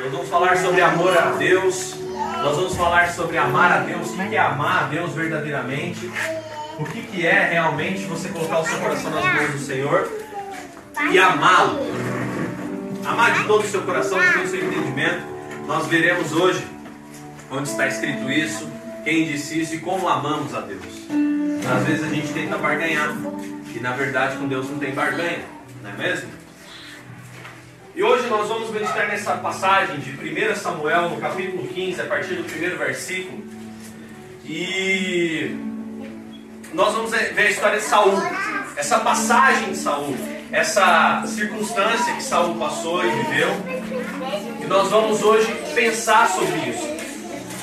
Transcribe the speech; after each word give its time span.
Nós 0.00 0.12
vamos 0.12 0.28
falar 0.30 0.56
sobre 0.56 0.80
amor 0.80 1.16
a 1.16 1.32
Deus. 1.32 1.94
Nós 2.42 2.56
vamos 2.56 2.74
falar 2.74 3.12
sobre 3.12 3.36
amar 3.36 3.70
a 3.70 3.78
Deus. 3.80 4.10
O 4.10 4.16
que 4.16 4.34
é 4.34 4.38
amar 4.38 4.84
a 4.84 4.86
Deus 4.86 5.12
verdadeiramente? 5.12 6.10
O 6.78 6.84
que, 6.84 7.02
que 7.02 7.26
é 7.26 7.50
realmente 7.50 8.06
você 8.06 8.30
colocar 8.30 8.60
o 8.60 8.64
seu 8.64 8.78
coração 8.78 9.10
nas 9.10 9.24
mãos 9.24 9.52
do 9.52 9.58
Senhor 9.58 10.10
e 11.12 11.18
amá-lo? 11.18 11.80
Amar 13.04 13.34
de 13.34 13.44
todo 13.44 13.62
o 13.62 13.68
seu 13.68 13.82
coração, 13.82 14.18
de 14.18 14.32
todo 14.32 14.44
o 14.44 14.48
seu 14.48 14.64
entendimento. 14.64 15.22
Nós 15.66 15.86
veremos 15.86 16.32
hoje 16.32 16.66
onde 17.50 17.68
está 17.68 17.86
escrito 17.86 18.30
isso, 18.30 18.66
quem 19.04 19.26
disse 19.26 19.60
isso 19.60 19.74
e 19.74 19.78
como 19.80 20.08
amamos 20.08 20.54
a 20.54 20.60
Deus. 20.60 20.82
Às 21.76 21.86
vezes 21.86 22.04
a 22.04 22.08
gente 22.08 22.32
tenta 22.32 22.56
barganhar 22.56 23.14
e 23.74 23.78
na 23.80 23.92
verdade 23.92 24.38
com 24.38 24.48
Deus 24.48 24.70
não 24.70 24.78
tem 24.78 24.94
barganha, 24.94 25.44
não 25.82 25.90
é 25.90 25.94
mesmo? 25.94 26.39
E 27.94 28.04
hoje 28.04 28.28
nós 28.28 28.48
vamos 28.48 28.70
meditar 28.70 29.08
nessa 29.08 29.32
passagem 29.32 29.98
de 29.98 30.10
1 30.12 30.54
Samuel, 30.54 31.10
no 31.10 31.20
capítulo 31.20 31.66
15, 31.66 32.00
a 32.00 32.04
partir 32.04 32.34
do 32.34 32.44
primeiro 32.44 32.78
versículo. 32.78 33.42
E 34.44 35.56
nós 36.72 36.94
vamos 36.94 37.10
ver 37.10 37.36
a 37.36 37.50
história 37.50 37.78
de 37.80 37.84
Saul, 37.84 38.14
essa 38.76 39.00
passagem 39.00 39.72
de 39.72 39.76
Saul, 39.76 40.16
essa 40.52 41.24
circunstância 41.26 42.14
que 42.14 42.22
Saul 42.22 42.54
passou 42.54 43.04
e 43.04 43.10
viveu. 43.10 43.48
E 44.62 44.66
nós 44.66 44.88
vamos 44.88 45.20
hoje 45.22 45.52
pensar 45.74 46.28
sobre 46.28 46.70
isso. 46.70 46.88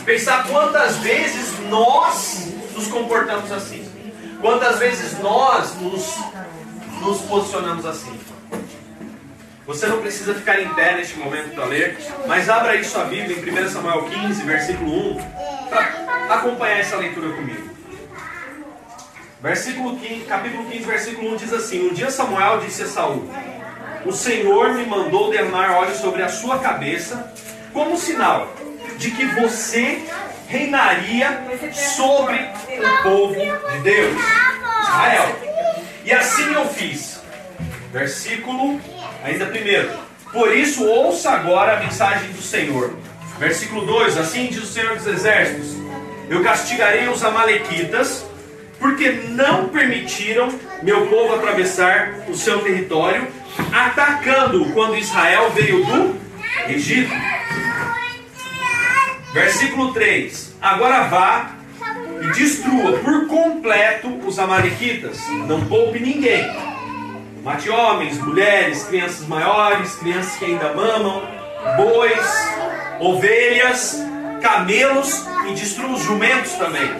Pensar 0.04 0.46
quantas 0.48 0.98
vezes 0.98 1.58
nós 1.70 2.54
nos 2.76 2.88
comportamos 2.88 3.50
assim. 3.50 3.90
Quantas 4.42 4.78
vezes 4.78 5.18
nós 5.20 5.74
nos, 5.82 6.18
nos 7.02 7.22
posicionamos 7.22 7.86
assim. 7.86 8.20
Você 9.68 9.86
não 9.86 10.00
precisa 10.00 10.34
ficar 10.34 10.62
em 10.62 10.74
pé 10.76 10.96
neste 10.96 11.20
momento 11.20 11.54
para 11.54 11.66
ler, 11.66 11.98
mas 12.26 12.48
abra 12.48 12.72
aí 12.72 12.86
sua 12.86 13.04
Bíblia 13.04 13.36
em 13.38 13.66
1 13.66 13.70
Samuel 13.70 14.04
15, 14.04 14.44
versículo 14.44 15.18
1, 15.18 15.18
para 15.70 16.36
acompanhar 16.36 16.80
essa 16.80 16.96
leitura 16.96 17.36
comigo. 17.36 17.70
Versículo 19.42 19.98
15, 19.98 20.22
capítulo 20.22 20.64
15, 20.70 20.86
versículo 20.86 21.34
1 21.34 21.36
diz 21.36 21.54
assim: 21.54 21.90
Um 21.90 21.94
dia 21.94 22.10
Samuel 22.10 22.62
disse 22.62 22.84
a 22.84 22.88
Saul: 22.88 23.30
O 24.06 24.14
Senhor 24.14 24.74
me 24.74 24.86
mandou 24.86 25.30
derramar 25.32 25.78
óleo 25.80 25.96
sobre 25.96 26.24
a 26.24 26.30
sua 26.30 26.60
cabeça, 26.60 27.34
como 27.74 27.98
sinal 27.98 28.54
de 28.98 29.12
que 29.12 29.26
você 29.26 30.02
reinaria 30.48 31.42
sobre 31.74 32.36
o 32.38 33.04
povo 33.04 33.36
de 33.36 33.80
Deus, 33.80 34.16
Israel. 34.84 35.36
E 36.06 36.14
assim 36.14 36.54
eu 36.54 36.70
fiz. 36.70 37.22
Versículo 37.92 38.80
Ainda 39.28 39.46
primeiro. 39.48 39.90
Por 40.32 40.56
isso, 40.56 40.86
ouça 40.86 41.32
agora 41.32 41.76
a 41.76 41.80
mensagem 41.82 42.32
do 42.32 42.42
Senhor. 42.42 42.94
Versículo 43.38 43.86
2: 43.86 44.18
Assim 44.18 44.48
diz 44.48 44.64
o 44.64 44.66
Senhor 44.66 44.96
dos 44.96 45.06
Exércitos: 45.06 45.76
Eu 46.30 46.42
castigarei 46.42 47.10
os 47.10 47.22
Amalequitas, 47.26 48.26
porque 48.80 49.12
não 49.30 49.68
permitiram 49.68 50.58
meu 50.82 51.08
povo 51.08 51.36
atravessar 51.36 52.24
o 52.30 52.36
seu 52.38 52.60
território, 52.60 53.28
atacando 53.74 54.72
quando 54.72 54.98
Israel 54.98 55.52
veio 55.52 55.84
do 55.84 56.16
Egito. 56.70 57.14
Versículo 59.34 59.94
3: 59.94 60.56
Agora 60.62 61.04
vá 61.10 61.52
e 62.22 62.32
destrua 62.32 62.94
por 63.00 63.28
completo 63.28 64.08
os 64.26 64.40
Amalequitas, 64.40 65.20
não 65.46 65.66
poupe 65.66 66.00
ninguém 66.00 66.67
Mate 67.48 67.70
homens, 67.70 68.18
mulheres, 68.18 68.84
crianças 68.84 69.26
maiores, 69.26 69.96
crianças 69.96 70.36
que 70.36 70.44
ainda 70.44 70.74
mamam, 70.74 71.24
bois, 71.78 72.50
ovelhas, 73.00 74.04
camelos 74.42 75.26
e 75.48 75.54
destrua 75.54 75.92
os 75.92 76.04
jumentos 76.04 76.52
também. 76.56 76.92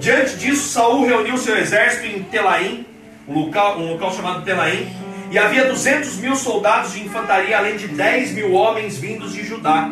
Diante 0.00 0.34
disso, 0.34 0.70
Saul 0.70 1.06
reuniu 1.06 1.38
seu 1.38 1.56
exército 1.56 2.06
em 2.06 2.24
Telaim, 2.24 2.84
um 3.28 3.38
local, 3.44 3.78
um 3.78 3.92
local 3.92 4.12
chamado 4.12 4.44
Telaim, 4.44 4.92
e 5.30 5.38
havia 5.38 5.66
200 5.66 6.16
mil 6.16 6.34
soldados 6.34 6.94
de 6.94 7.04
infantaria, 7.04 7.56
além 7.56 7.76
de 7.76 7.86
10 7.86 8.32
mil 8.32 8.52
homens 8.52 8.98
vindos 8.98 9.32
de 9.32 9.46
Judá. 9.46 9.88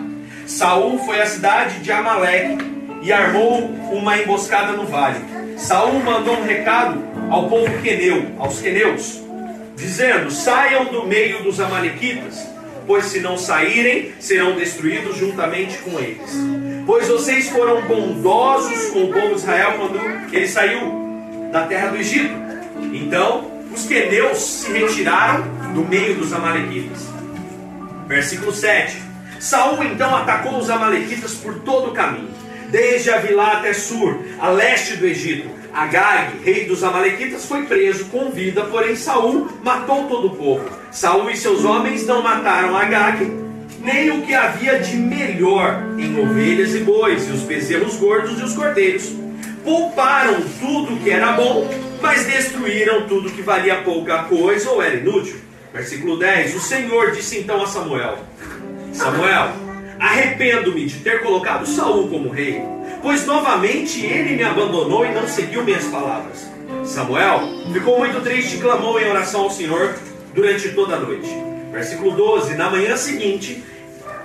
Saul 0.49 0.99
foi 0.99 1.21
à 1.21 1.27
cidade 1.27 1.79
de 1.79 1.93
Amaleque 1.93 2.59
e 3.03 3.13
armou 3.13 3.61
uma 3.93 4.19
emboscada 4.19 4.73
no 4.73 4.85
vale. 4.85 5.21
Saul 5.57 6.01
mandou 6.01 6.41
um 6.41 6.45
recado 6.45 7.01
ao 7.31 7.49
povo 7.49 7.81
queneu, 7.83 8.33
aos 8.41 8.61
queneus, 8.61 9.24
dizendo: 9.85 10.31
Saiam 10.31 10.87
do 10.87 11.07
meio 11.07 11.43
dos 11.43 11.61
Amalequitas, 11.61 12.47
pois 12.87 13.05
se 13.07 13.21
não 13.21 13.37
saírem, 13.37 14.13
serão 14.19 14.57
destruídos 14.57 15.17
juntamente 15.17 15.79
com 15.79 15.99
eles. 15.99 16.31
Pois 16.87 17.09
vocês 17.09 17.49
foram 17.49 17.83
bondosos 17.83 18.91
com 18.91 19.05
o 19.05 19.13
povo 19.13 19.29
de 19.29 19.35
Israel 19.35 19.75
quando 19.79 20.35
ele 20.35 20.49
saiu 20.49 21.51
da 21.53 21.67
terra 21.67 21.89
do 21.89 21.97
Egito. 21.97 22.35
Então, 22.93 23.51
os 23.73 23.87
queneus 23.87 24.39
se 24.39 24.73
retiraram 24.73 25.45
do 25.75 25.85
meio 25.85 26.15
dos 26.17 26.33
Amalequitas. 26.33 27.07
Versículo 28.07 28.53
7. 28.53 29.03
Saul 29.41 29.83
então 29.85 30.15
atacou 30.17 30.59
os 30.59 30.71
Amalequitas 30.71 31.35
por 31.35 31.61
todo 31.61 31.91
o 31.91 31.95
caminho, 31.95 32.31
desde 32.71 33.11
Avilá 33.11 33.59
até 33.59 33.73
Sur, 33.73 34.25
a 34.39 34.49
leste 34.49 34.97
do 34.97 35.07
Egito 35.07 35.64
Agag, 35.75 36.39
rei 36.45 36.67
dos 36.67 36.85
amalequitas, 36.85 37.47
foi 37.47 37.65
preso 37.65 38.05
com 38.05 38.31
vida, 38.31 38.63
porém 38.67 38.95
Saul 38.95 39.49
matou 39.61 40.05
todo 40.05 40.29
o 40.29 40.37
povo. 40.37 40.71
Saul 40.93 41.29
e 41.29 41.37
seus 41.37 41.65
homens 41.65 42.07
não 42.07 42.23
mataram 42.23 42.77
Agag, 42.77 43.27
nem 43.81 44.09
o 44.13 44.23
que 44.23 44.33
havia 44.33 44.79
de 44.79 44.97
melhor 44.97 45.83
em 45.99 46.17
ovelhas 46.21 46.77
e 46.77 46.79
bois, 46.79 47.27
e 47.27 47.33
os 47.33 47.41
bezelos 47.41 47.97
gordos 47.97 48.39
e 48.39 48.45
os 48.45 48.55
cordeiros. 48.55 49.13
Pouparam 49.65 50.41
tudo 50.61 50.97
que 51.03 51.11
era 51.11 51.33
bom, 51.33 51.69
mas 52.01 52.25
destruíram 52.25 53.09
tudo 53.09 53.33
que 53.33 53.43
valia 53.43 53.83
pouca 53.83 54.23
coisa 54.25 54.71
ou 54.71 54.81
era 54.81 54.95
inútil. 54.95 55.39
Versículo 55.73 56.17
10: 56.17 56.55
O 56.55 56.61
Senhor 56.61 57.11
disse 57.11 57.39
então 57.39 57.61
a 57.61 57.67
Samuel: 57.67 58.19
Samuel, 58.93 59.51
arrependo-me 59.99 60.87
de 60.87 61.01
ter 61.01 61.21
colocado 61.21 61.67
Saul 61.67 62.07
como 62.09 62.29
rei 62.29 62.74
pois 63.05 63.27
novamente 63.27 64.05
ele 64.05 64.35
me 64.35 64.43
abandonou 64.43 65.05
e 65.05 65.13
não 65.13 65.29
seguiu 65.29 65.63
minhas 65.63 65.85
palavras. 65.85 66.49
Samuel 66.85 67.43
ficou 67.71 67.99
muito 67.99 68.23
triste 68.23 68.57
e 68.57 68.61
clamou 68.61 68.99
em 68.99 69.07
oração 69.07 69.43
ao 69.43 69.51
Senhor 69.51 69.95
durante 70.35 70.71
toda 70.71 70.97
a 70.97 71.01
noite. 71.01 71.29
Versículo 71.71 72.13
12: 72.13 72.55
Na 72.55 72.71
manhã 72.71 72.97
seguinte, 72.97 73.63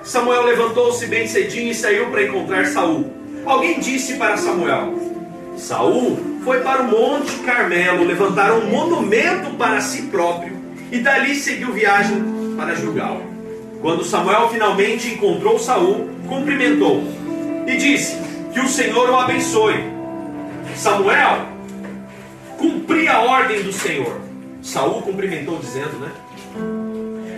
Samuel 0.01 0.43
levantou-se 0.43 1.05
bem 1.07 1.27
cedinho 1.27 1.71
e 1.71 1.75
saiu 1.75 2.09
para 2.09 2.23
encontrar 2.23 2.65
Saul. 2.67 3.11
Alguém 3.45 3.81
disse 3.81 4.13
para 4.13 4.37
Samuel: 4.37 4.93
Saul 5.57 6.17
foi 6.45 6.61
para 6.61 6.83
o 6.83 6.87
Monte 6.87 7.35
Carmelo 7.39 8.05
levantar 8.05 8.53
um 8.53 8.67
monumento 8.67 9.57
para 9.57 9.81
si 9.81 10.03
próprio 10.03 10.57
e 10.89 10.99
dali 10.99 11.35
seguiu 11.35 11.73
viagem 11.73 12.55
para 12.55 12.75
Gilgal. 12.75 13.21
Quando 13.81 14.05
Samuel 14.05 14.47
finalmente 14.49 15.09
encontrou 15.09 15.59
Saul, 15.59 16.09
cumprimentou 16.29 17.03
e 17.67 17.75
disse: 17.75 18.28
que 18.53 18.59
o 18.59 18.67
Senhor 18.67 19.09
o 19.09 19.15
abençoe. 19.17 19.75
Samuel 20.75 21.45
cumpria 22.57 23.13
a 23.13 23.21
ordem 23.21 23.63
do 23.63 23.71
Senhor. 23.71 24.19
Saul 24.61 25.01
cumprimentou 25.01 25.57
dizendo, 25.59 25.97
né? 25.99 26.11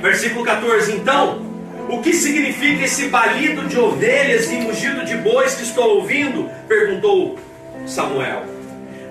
Versículo 0.01 0.43
14. 0.43 0.93
Então, 0.93 1.45
o 1.89 2.01
que 2.01 2.13
significa 2.13 2.85
esse 2.85 3.07
balido 3.07 3.67
de 3.67 3.79
ovelhas 3.79 4.51
e 4.51 4.55
mugido 4.55 5.05
de 5.05 5.15
bois 5.17 5.55
que 5.55 5.63
estou 5.63 5.97
ouvindo? 5.97 6.49
perguntou 6.67 7.37
Samuel. 7.85 8.43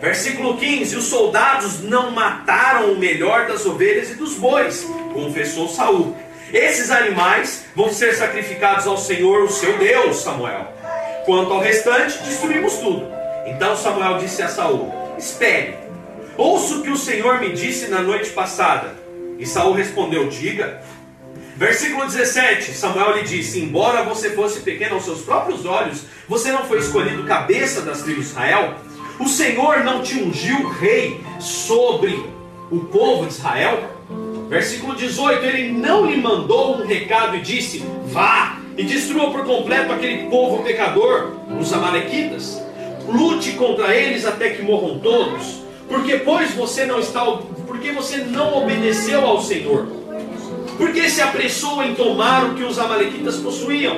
Versículo 0.01 0.57
15: 0.57 0.97
Os 0.97 1.05
soldados 1.05 1.83
não 1.83 2.11
mataram 2.11 2.93
o 2.93 2.99
melhor 2.99 3.47
das 3.47 3.67
ovelhas 3.67 4.11
e 4.11 4.15
dos 4.15 4.35
bois, 4.35 4.87
confessou 5.13 5.69
Saul. 5.69 6.17
Esses 6.53 6.91
animais 6.91 7.67
vão 7.77 7.93
ser 7.93 8.15
sacrificados 8.15 8.87
ao 8.87 8.97
Senhor, 8.97 9.45
o 9.45 9.51
seu 9.51 9.79
Deus, 9.79 10.17
Samuel. 10.17 10.80
Quanto 11.31 11.53
ao 11.53 11.61
restante, 11.61 12.19
destruímos 12.25 12.79
tudo. 12.79 13.07
Então 13.47 13.77
Samuel 13.77 14.19
disse 14.19 14.43
a 14.43 14.49
Saul: 14.49 14.93
Espere, 15.17 15.77
ouço 16.37 16.81
o 16.81 16.83
que 16.83 16.91
o 16.91 16.97
Senhor 16.97 17.39
me 17.39 17.53
disse 17.53 17.87
na 17.87 18.03
noite 18.03 18.31
passada. 18.31 18.97
E 19.39 19.47
Saul 19.47 19.75
respondeu: 19.75 20.29
Diga. 20.29 20.83
Versículo 21.55 22.05
17: 22.05 22.73
Samuel 22.73 23.19
lhe 23.19 23.23
disse: 23.23 23.61
Embora 23.61 24.03
você 24.03 24.31
fosse 24.31 24.59
pequeno 24.63 24.97
aos 24.97 25.05
seus 25.05 25.21
próprios 25.21 25.65
olhos, 25.65 26.03
você 26.29 26.51
não 26.51 26.65
foi 26.65 26.79
escolhido 26.79 27.23
cabeça 27.23 27.83
das 27.83 28.03
tribos 28.03 28.25
de 28.25 28.31
Israel? 28.33 28.75
O 29.21 29.29
Senhor 29.29 29.85
não 29.85 30.03
te 30.03 30.21
ungiu 30.21 30.69
rei 30.69 31.25
sobre 31.39 32.29
o 32.73 32.81
povo 32.87 33.27
de 33.27 33.35
Israel? 33.35 33.89
Versículo 34.49 34.97
18: 34.97 35.45
Ele 35.45 35.71
não 35.71 36.07
lhe 36.07 36.17
mandou 36.17 36.79
um 36.79 36.87
recado 36.89 37.37
e 37.37 37.41
disse: 37.41 37.85
Vá, 38.07 38.60
e 38.81 38.85
destrua 38.85 39.31
por 39.31 39.45
completo 39.45 39.93
aquele 39.93 40.31
povo 40.31 40.63
pecador, 40.63 41.33
os 41.61 41.71
amalequitas. 41.71 42.63
Lute 43.07 43.53
contra 43.53 43.95
eles 43.95 44.25
até 44.25 44.49
que 44.51 44.63
morram 44.63 44.99
todos, 45.01 45.61
porque 45.87 46.17
pois 46.17 46.55
você 46.55 46.87
não 46.87 46.99
está, 46.99 47.23
porque 47.67 47.93
você 47.93 48.19
não 48.19 48.57
obedeceu 48.57 49.23
ao 49.27 49.43
Senhor. 49.43 49.87
Porque 50.79 51.11
se 51.11 51.21
apressou 51.21 51.83
em 51.83 51.95
tomar 51.95 52.47
o 52.47 52.55
que 52.55 52.63
os 52.63 52.79
amalequitas 52.79 53.37
possuíam 53.37 53.97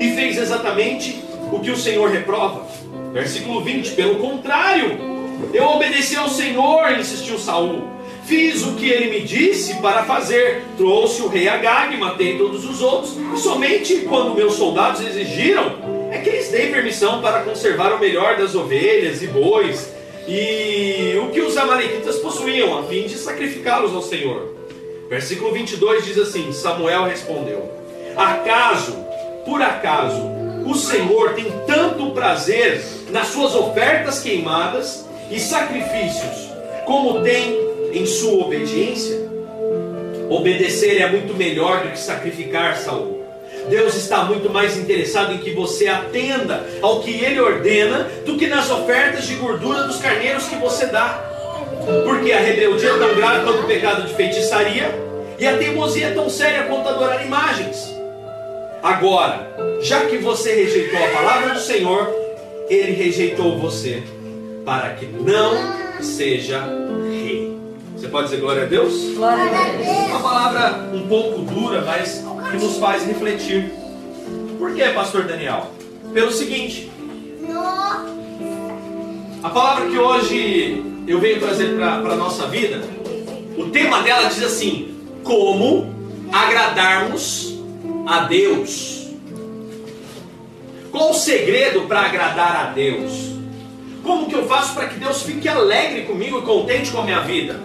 e 0.00 0.10
fez 0.16 0.36
exatamente 0.36 1.22
o 1.52 1.60
que 1.60 1.70
o 1.70 1.76
Senhor 1.76 2.10
reprova. 2.10 2.66
Versículo 3.12 3.60
20: 3.60 3.92
Pelo 3.92 4.16
contrário, 4.16 4.98
eu 5.52 5.64
obedeci 5.64 6.16
ao 6.16 6.28
Senhor, 6.28 6.90
insistiu 6.98 7.38
Saul. 7.38 7.93
Fiz 8.26 8.62
o 8.62 8.74
que 8.74 8.88
ele 8.88 9.10
me 9.10 9.20
disse 9.20 9.74
para 9.82 10.04
fazer. 10.04 10.62
Trouxe 10.76 11.22
o 11.22 11.28
rei 11.28 11.48
Agag, 11.48 11.96
matei 11.96 12.38
todos 12.38 12.64
os 12.64 12.80
outros. 12.80 13.16
E 13.34 13.38
somente 13.38 13.96
quando 14.08 14.34
meus 14.34 14.54
soldados 14.54 15.02
exigiram, 15.02 16.08
é 16.10 16.18
que 16.18 16.30
eles 16.30 16.48
dei 16.48 16.70
permissão 16.70 17.20
para 17.20 17.42
conservar 17.42 17.92
o 17.92 18.00
melhor 18.00 18.36
das 18.36 18.54
ovelhas 18.54 19.22
e 19.22 19.26
bois 19.26 19.92
e 20.26 21.18
o 21.22 21.30
que 21.30 21.40
os 21.40 21.56
amalequitas 21.56 22.16
possuíam, 22.16 22.78
a 22.78 22.84
fim 22.84 23.06
de 23.06 23.16
sacrificá-los 23.18 23.92
ao 23.94 24.02
Senhor. 24.02 24.54
Versículo 25.08 25.52
22 25.52 26.04
diz 26.04 26.18
assim: 26.18 26.50
Samuel 26.52 27.04
respondeu: 27.04 27.70
Acaso, 28.16 28.96
por 29.44 29.60
acaso, 29.60 30.22
o 30.64 30.74
Senhor 30.74 31.34
tem 31.34 31.52
tanto 31.66 32.10
prazer 32.12 32.82
nas 33.10 33.28
suas 33.28 33.54
ofertas 33.54 34.20
queimadas 34.20 35.04
e 35.30 35.38
sacrifícios, 35.38 36.48
como 36.86 37.22
tem 37.22 37.63
em 37.94 38.06
sua 38.06 38.44
obediência? 38.44 39.16
Obedecer 40.28 41.00
é 41.00 41.10
muito 41.10 41.34
melhor 41.34 41.82
do 41.82 41.90
que 41.90 41.98
sacrificar, 41.98 42.76
Saul. 42.76 43.24
Deus 43.68 43.94
está 43.94 44.24
muito 44.24 44.50
mais 44.50 44.76
interessado 44.76 45.32
em 45.32 45.38
que 45.38 45.50
você 45.50 45.86
atenda 45.86 46.66
ao 46.82 47.00
que 47.00 47.10
Ele 47.10 47.40
ordena 47.40 48.08
do 48.26 48.36
que 48.36 48.46
nas 48.46 48.70
ofertas 48.70 49.26
de 49.26 49.34
gordura 49.36 49.84
dos 49.84 49.98
carneiros 49.98 50.46
que 50.46 50.56
você 50.56 50.86
dá. 50.86 51.30
Porque 52.04 52.32
a 52.32 52.40
rebeldia 52.40 52.90
é 52.90 52.98
tão 52.98 53.14
grave 53.14 53.44
quanto 53.44 53.60
o 53.60 53.66
pecado 53.66 54.06
de 54.06 54.14
feitiçaria 54.14 54.90
e 55.38 55.46
a 55.46 55.56
teimosia 55.56 56.08
é 56.08 56.10
tão 56.10 56.28
séria 56.28 56.64
quanto 56.64 56.88
adorar 56.88 57.24
imagens. 57.24 57.94
Agora, 58.82 59.48
já 59.82 60.06
que 60.06 60.18
você 60.18 60.54
rejeitou 60.54 61.02
a 61.02 61.08
palavra 61.08 61.54
do 61.54 61.60
Senhor, 61.60 62.14
Ele 62.68 62.92
rejeitou 62.92 63.58
você 63.58 64.02
para 64.64 64.90
que 64.90 65.06
não 65.06 66.02
seja. 66.02 66.62
Você 68.04 68.10
pode 68.10 68.28
dizer 68.28 68.40
glória 68.42 68.64
a 68.64 68.66
Deus? 68.66 69.14
Glória 69.14 69.44
a 69.44 69.76
Deus. 69.76 70.08
Uma 70.10 70.20
palavra 70.20 70.90
um 70.92 71.08
pouco 71.08 71.40
dura, 71.40 71.80
mas 71.80 72.22
que 72.50 72.56
nos 72.58 72.76
faz 72.76 73.02
refletir. 73.06 73.72
Por 74.58 74.74
que, 74.74 74.84
pastor 74.90 75.24
Daniel? 75.24 75.70
Pelo 76.12 76.30
seguinte: 76.30 76.92
a 79.42 79.48
palavra 79.48 79.88
que 79.88 79.96
hoje 79.96 80.84
eu 81.08 81.18
venho 81.18 81.40
trazer 81.40 81.76
para 81.76 82.12
a 82.12 82.16
nossa 82.16 82.46
vida, 82.46 82.82
o 83.56 83.70
tema 83.70 84.02
dela 84.02 84.28
diz 84.28 84.42
assim: 84.42 84.94
como 85.22 85.94
agradarmos 86.30 87.58
a 88.06 88.24
Deus. 88.24 89.08
Qual 90.92 91.12
o 91.12 91.14
segredo 91.14 91.88
para 91.88 92.02
agradar 92.02 92.66
a 92.66 92.70
Deus? 92.70 93.32
Como 94.02 94.28
que 94.28 94.34
eu 94.34 94.46
faço 94.46 94.74
para 94.74 94.88
que 94.88 95.00
Deus 95.00 95.22
fique 95.22 95.48
alegre 95.48 96.02
comigo 96.02 96.40
e 96.40 96.42
contente 96.42 96.90
com 96.90 97.00
a 97.00 97.04
minha 97.04 97.20
vida? 97.20 97.58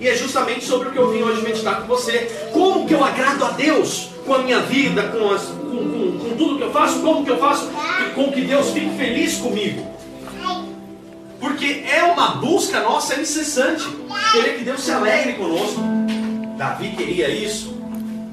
E 0.00 0.08
é 0.08 0.14
justamente 0.14 0.64
sobre 0.64 0.88
o 0.88 0.92
que 0.92 0.98
eu 0.98 1.10
vim 1.10 1.22
hoje 1.22 1.42
meditar 1.42 1.80
com 1.80 1.86
você. 1.86 2.30
Como 2.52 2.86
que 2.86 2.94
eu 2.94 3.02
agrado 3.02 3.44
a 3.44 3.50
Deus 3.50 4.10
com 4.26 4.34
a 4.34 4.38
minha 4.38 4.60
vida, 4.60 5.04
com, 5.04 5.32
as, 5.32 5.42
com, 5.44 5.70
com, 5.70 6.18
com 6.18 6.36
tudo 6.36 6.58
que 6.58 6.64
eu 6.64 6.72
faço? 6.72 7.00
Como 7.00 7.24
que 7.24 7.30
eu 7.30 7.38
faço 7.38 7.70
com 8.14 8.32
que 8.32 8.42
Deus 8.42 8.70
fique 8.70 8.96
feliz 8.96 9.38
comigo? 9.38 9.96
Porque 11.40 11.84
é 11.90 12.02
uma 12.04 12.36
busca 12.36 12.80
nossa 12.80 13.20
incessante. 13.20 13.84
Querer 14.32 14.58
que 14.58 14.64
Deus 14.64 14.82
se 14.82 14.90
alegre 14.90 15.34
conosco. 15.34 15.80
Davi 16.56 16.90
queria 16.90 17.28
isso. 17.28 17.76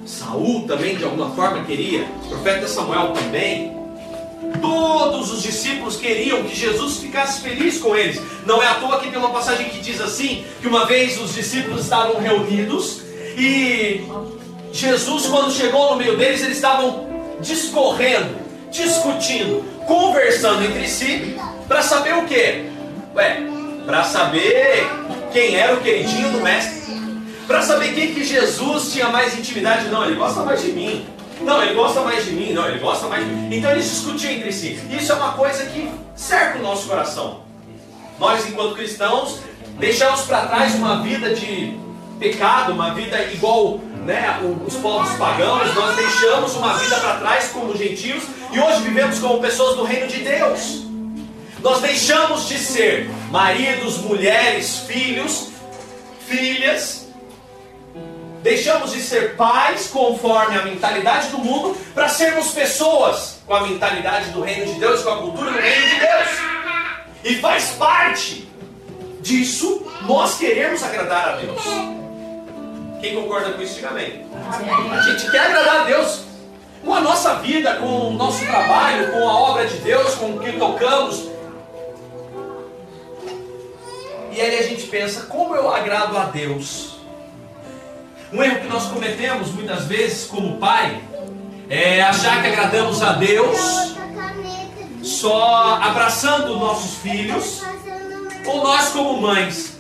Saul 0.06 0.66
também 0.68 0.96
de 0.96 1.04
alguma 1.04 1.30
forma 1.32 1.64
queria. 1.64 2.06
O 2.26 2.30
profeta 2.30 2.68
Samuel 2.68 3.14
também. 3.14 3.83
Todos 4.62 5.32
os 5.32 5.42
discípulos 5.42 5.98
queriam 5.98 6.44
que 6.44 6.56
Jesus 6.56 6.98
ficasse 6.98 7.42
feliz 7.42 7.78
com 7.80 7.96
eles. 7.96 8.22
Não 8.46 8.62
é 8.62 8.68
à 8.68 8.76
toa 8.76 9.00
que 9.00 9.10
tem 9.10 9.18
uma 9.18 9.32
passagem 9.32 9.70
que 9.70 9.80
diz 9.80 10.00
assim: 10.02 10.46
que 10.62 10.68
uma 10.68 10.86
vez 10.86 11.20
os 11.20 11.34
discípulos 11.34 11.82
estavam 11.82 12.20
reunidos 12.20 13.02
e 13.38 14.06
Jesus, 14.72 15.28
quando 15.28 15.52
chegou 15.52 15.92
no 15.92 15.98
meio 15.98 16.18
deles, 16.18 16.42
eles 16.42 16.56
estavam 16.56 17.08
discorrendo, 17.40 18.36
discutindo, 18.72 19.64
conversando 19.86 20.64
entre 20.64 20.88
si 20.88 21.36
para 21.68 21.82
saber 21.82 22.16
o 22.16 22.26
que? 22.26 22.66
Ué, 23.16 23.44
para 23.86 24.04
saber 24.04 24.88
quem 25.32 25.56
era 25.56 25.74
o 25.74 25.82
queridinho 25.82 26.32
do 26.32 26.42
mestre. 26.42 26.84
Para 27.46 27.62
saber 27.62 27.94
quem 27.94 28.14
que 28.14 28.24
Jesus 28.24 28.94
tinha 28.94 29.10
mais 29.10 29.38
intimidade. 29.38 29.90
Não, 29.90 30.06
ele 30.06 30.16
gosta 30.16 30.42
mais 30.42 30.62
de 30.62 30.72
mim. 30.72 31.06
Não, 31.42 31.62
ele 31.64 31.74
gosta 31.74 32.02
mais 32.02 32.26
de 32.26 32.32
mim. 32.32 32.54
Não, 32.54 32.68
ele 32.68 32.80
gosta 32.80 33.08
mais 33.08 33.26
de 33.26 33.32
mim. 33.32 33.56
Então 33.56 33.72
eles 33.72 33.90
discutiam 33.90 34.32
entre 34.34 34.52
si. 34.52 34.80
Isso 34.90 35.12
é 35.12 35.16
uma 35.16 35.34
coisa 35.34 35.66
que 35.66 35.90
cerca 36.16 36.60
o 36.60 36.62
nosso 36.62 36.88
coração. 36.88 37.42
Nós, 38.20 38.48
enquanto 38.48 38.76
cristãos, 38.76 39.40
deixamos 39.80 40.22
para 40.22 40.46
trás 40.46 40.76
uma 40.76 41.02
vida 41.02 41.34
de 41.34 41.78
pecado, 42.20 42.74
uma 42.74 42.94
vida 42.94 43.22
igual 43.34 43.80
né, 44.06 44.40
os 44.66 44.76
povos 44.76 45.12
pagãos. 45.18 45.74
Nós 45.76 45.96
deixamos 45.96 46.56
uma 46.56 46.74
vida 46.78 46.96
para 46.98 47.18
trás 47.18 47.50
como 47.50 47.76
gentios 47.76 48.24
e 48.52 48.60
hoje 48.60 48.82
vivemos 48.82 49.20
como 49.20 49.40
pessoas 49.42 49.76
do 49.76 49.84
reino 49.84 50.08
de 50.08 50.20
Deus. 50.20 50.84
Nós 51.62 51.82
deixamos 51.82 52.48
de 52.48 52.58
ser 52.58 53.10
maridos, 53.32 53.98
mulheres, 54.00 54.80
filhos, 54.80 55.50
filhas. 56.28 57.03
Deixamos 58.44 58.92
de 58.92 59.02
ser 59.02 59.36
pais 59.36 59.88
conforme 59.88 60.58
a 60.58 60.64
mentalidade 60.64 61.30
do 61.30 61.40
mundo 61.40 61.76
para 61.96 62.08
sermos 62.08 62.52
pessoas 62.52 63.38
com 63.48 63.56
a 63.56 63.62
mentalidade 63.62 64.30
do 64.30 64.42
reino 64.42 64.72
de 64.72 64.80
Deus, 64.80 65.02
com 65.02 65.10
a 65.10 65.18
cultura 65.18 65.52
do 65.52 65.58
reino 65.58 65.88
de 65.88 66.00
Deus. 66.00 66.30
E 67.24 67.36
faz 67.40 67.70
parte 67.72 68.48
disso 69.22 69.88
nós 70.02 70.38
queremos 70.38 70.84
agradar 70.84 71.30
a 71.30 71.36
Deus. 71.38 71.62
Quem 73.00 73.16
concorda 73.16 73.54
com 73.54 73.62
isso, 73.62 73.76
diga 73.76 73.90
amém. 73.90 74.26
A 74.92 75.02
gente 75.02 75.32
quer 75.32 75.40
agradar 75.40 75.82
a 75.82 75.84
Deus 75.86 76.22
com 76.86 76.94
a 76.94 77.00
nossa 77.00 77.36
vida, 77.36 77.76
com 77.76 78.10
o 78.10 78.12
nosso 78.12 78.46
trabalho, 78.46 79.12
com 79.12 79.28
a 79.28 79.34
obra 79.34 79.66
de 79.66 79.78
Deus, 79.78 80.16
com 80.16 80.36
o 80.36 80.40
que 80.40 80.52
tocamos, 80.54 81.34
e 84.36 84.42
aí 84.42 84.58
a 84.58 84.64
gente 84.64 84.88
pensa, 84.88 85.28
como 85.28 85.56
eu 85.56 85.70
agrado 85.70 86.18
a 86.18 86.26
Deus? 86.26 86.93
Um 88.34 88.44
erro 88.44 88.62
que 88.62 88.68
nós 88.68 88.86
cometemos 88.86 89.52
muitas 89.52 89.86
vezes 89.86 90.26
como 90.26 90.58
pai 90.58 91.00
é 91.70 92.02
achar 92.02 92.42
que 92.42 92.48
agradamos 92.48 93.00
a 93.04 93.14
Deus 93.14 93.58
só 95.04 95.80
abraçando 95.80 96.58
nossos 96.58 96.96
filhos 96.98 97.62
ou 98.48 98.64
nós 98.64 98.90
como 98.90 99.22
mães 99.22 99.78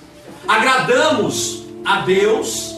agradamos 0.47 1.63
a 1.83 2.01
Deus 2.01 2.75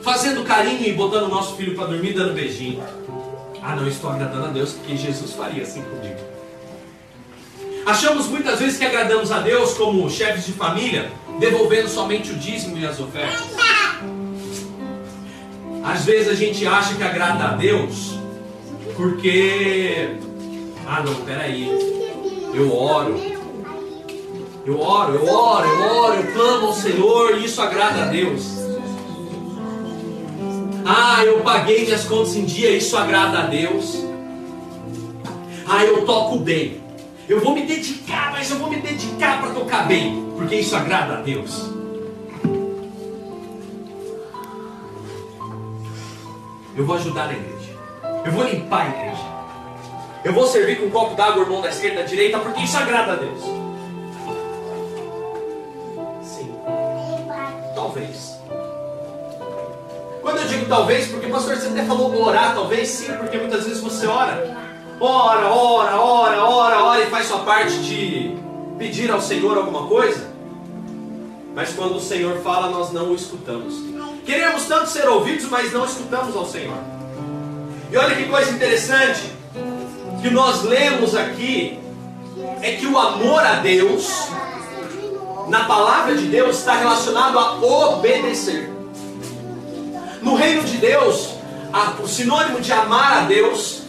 fazendo 0.00 0.44
carinho 0.44 0.86
e 0.86 0.92
botando 0.92 1.24
o 1.24 1.28
nosso 1.28 1.56
filho 1.56 1.74
para 1.74 1.86
dormir 1.86 2.12
dando 2.12 2.34
beijinho. 2.34 2.80
Ah, 3.60 3.74
não 3.74 3.88
estou 3.88 4.10
agradando 4.10 4.46
a 4.46 4.48
Deus 4.50 4.74
porque 4.74 4.96
Jesus 4.96 5.32
faria 5.32 5.64
assim 5.64 5.82
comigo. 5.82 6.20
Achamos 7.84 8.26
muitas 8.28 8.60
vezes 8.60 8.78
que 8.78 8.84
agradamos 8.84 9.32
a 9.32 9.40
Deus 9.40 9.74
como 9.74 10.08
chefes 10.08 10.46
de 10.46 10.52
família, 10.52 11.10
devolvendo 11.40 11.88
somente 11.88 12.30
o 12.30 12.36
dízimo 12.36 12.78
e 12.78 12.86
as 12.86 13.00
ofertas. 13.00 13.58
Às 15.88 16.04
vezes 16.04 16.28
a 16.28 16.34
gente 16.34 16.66
acha 16.66 16.94
que 16.94 17.02
agrada 17.02 17.44
a 17.44 17.52
Deus 17.52 18.18
porque. 18.94 20.18
Ah, 20.86 21.02
não, 21.02 21.14
peraí. 21.24 21.66
Eu 22.52 22.76
oro. 22.76 23.18
Eu 24.66 24.78
oro, 24.78 25.14
eu 25.14 25.26
oro, 25.26 25.66
eu 25.66 25.96
oro, 25.96 26.14
eu 26.16 26.32
clamo 26.34 26.66
ao 26.66 26.72
Senhor 26.74 27.38
e 27.38 27.46
isso 27.46 27.62
agrada 27.62 28.02
a 28.02 28.06
Deus. 28.08 28.58
Ah, 30.84 31.24
eu 31.24 31.40
paguei 31.40 31.86
minhas 31.86 32.04
contas 32.04 32.36
em 32.36 32.44
dia, 32.44 32.70
isso 32.70 32.94
agrada 32.94 33.38
a 33.38 33.46
Deus. 33.46 34.04
Ah, 35.66 35.86
eu 35.86 36.04
toco 36.04 36.38
bem. 36.38 36.82
Eu 37.26 37.40
vou 37.40 37.54
me 37.54 37.64
dedicar, 37.64 38.30
mas 38.30 38.50
eu 38.50 38.58
vou 38.58 38.68
me 38.68 38.76
dedicar 38.76 39.40
para 39.40 39.54
tocar 39.54 39.88
bem, 39.88 40.22
porque 40.36 40.56
isso 40.56 40.76
agrada 40.76 41.14
a 41.14 41.20
Deus. 41.22 41.77
Eu 46.78 46.86
vou 46.86 46.96
ajudar 46.96 47.28
a 47.28 47.32
igreja. 47.32 47.72
Eu 48.24 48.32
vou 48.32 48.44
limpar 48.44 48.86
a 48.86 48.88
igreja. 48.88 49.28
Eu 50.24 50.32
vou 50.32 50.46
servir 50.46 50.78
com 50.78 50.86
um 50.86 50.90
copo 50.90 51.14
d'água, 51.14 51.42
irmão 51.42 51.60
da 51.60 51.68
esquerda, 51.68 52.00
da 52.00 52.06
direita, 52.06 52.38
porque 52.38 52.62
isso 52.62 52.78
agrada 52.78 53.12
a 53.12 53.16
Deus. 53.16 53.42
Sim. 56.22 56.54
Talvez. 57.74 58.38
Quando 60.22 60.38
eu 60.38 60.46
digo 60.46 60.66
talvez, 60.66 61.08
porque 61.08 61.26
pastor 61.26 61.56
você 61.56 61.68
até 61.68 61.84
falou 61.84 62.16
orar, 62.22 62.54
talvez 62.54 62.88
sim, 62.88 63.12
porque 63.14 63.38
muitas 63.38 63.64
vezes 63.64 63.82
você 63.82 64.06
ora 64.06 64.56
ora, 65.00 65.48
ora, 65.48 66.00
ora, 66.00 66.44
ora, 66.44 66.84
ora 66.84 67.02
e 67.02 67.06
faz 67.06 67.26
sua 67.26 67.40
parte 67.40 67.78
de 67.78 68.36
pedir 68.76 69.10
ao 69.10 69.20
Senhor 69.20 69.56
alguma 69.56 69.86
coisa, 69.86 70.28
mas 71.58 71.70
quando 71.70 71.96
o 71.96 72.00
Senhor 72.00 72.40
fala, 72.40 72.70
nós 72.70 72.92
não 72.92 73.10
o 73.10 73.16
escutamos. 73.16 73.74
Queremos 74.24 74.66
tanto 74.66 74.88
ser 74.90 75.08
ouvidos, 75.08 75.46
mas 75.50 75.72
não 75.72 75.84
escutamos 75.84 76.36
ao 76.36 76.46
Senhor. 76.46 76.78
E 77.90 77.96
olha 77.96 78.14
que 78.14 78.26
coisa 78.26 78.52
interessante 78.52 79.22
que 80.22 80.30
nós 80.30 80.62
lemos 80.62 81.16
aqui 81.16 81.76
é 82.62 82.76
que 82.76 82.86
o 82.86 82.96
amor 82.96 83.44
a 83.44 83.54
Deus 83.56 84.28
na 85.48 85.64
palavra 85.64 86.14
de 86.14 86.26
Deus 86.26 86.58
está 86.58 86.76
relacionado 86.76 87.36
a 87.36 87.54
obedecer. 87.56 88.72
No 90.22 90.36
reino 90.36 90.62
de 90.62 90.76
Deus, 90.76 91.30
a, 91.72 92.00
o 92.00 92.06
sinônimo 92.06 92.60
de 92.60 92.72
amar 92.72 93.18
a 93.18 93.20
Deus 93.22 93.82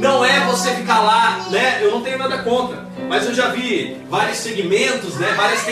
não 0.00 0.24
é 0.24 0.40
você 0.46 0.74
ficar 0.74 1.02
lá, 1.02 1.46
né? 1.50 1.78
Eu 1.80 1.92
não 1.92 2.00
tenho 2.00 2.18
nada 2.18 2.38
contra, 2.38 2.84
mas 3.08 3.26
eu 3.26 3.34
já 3.34 3.48
vi 3.48 3.96
vários 4.08 4.38
segmentos, 4.38 5.14
né? 5.16 5.32
Vários 5.36 5.62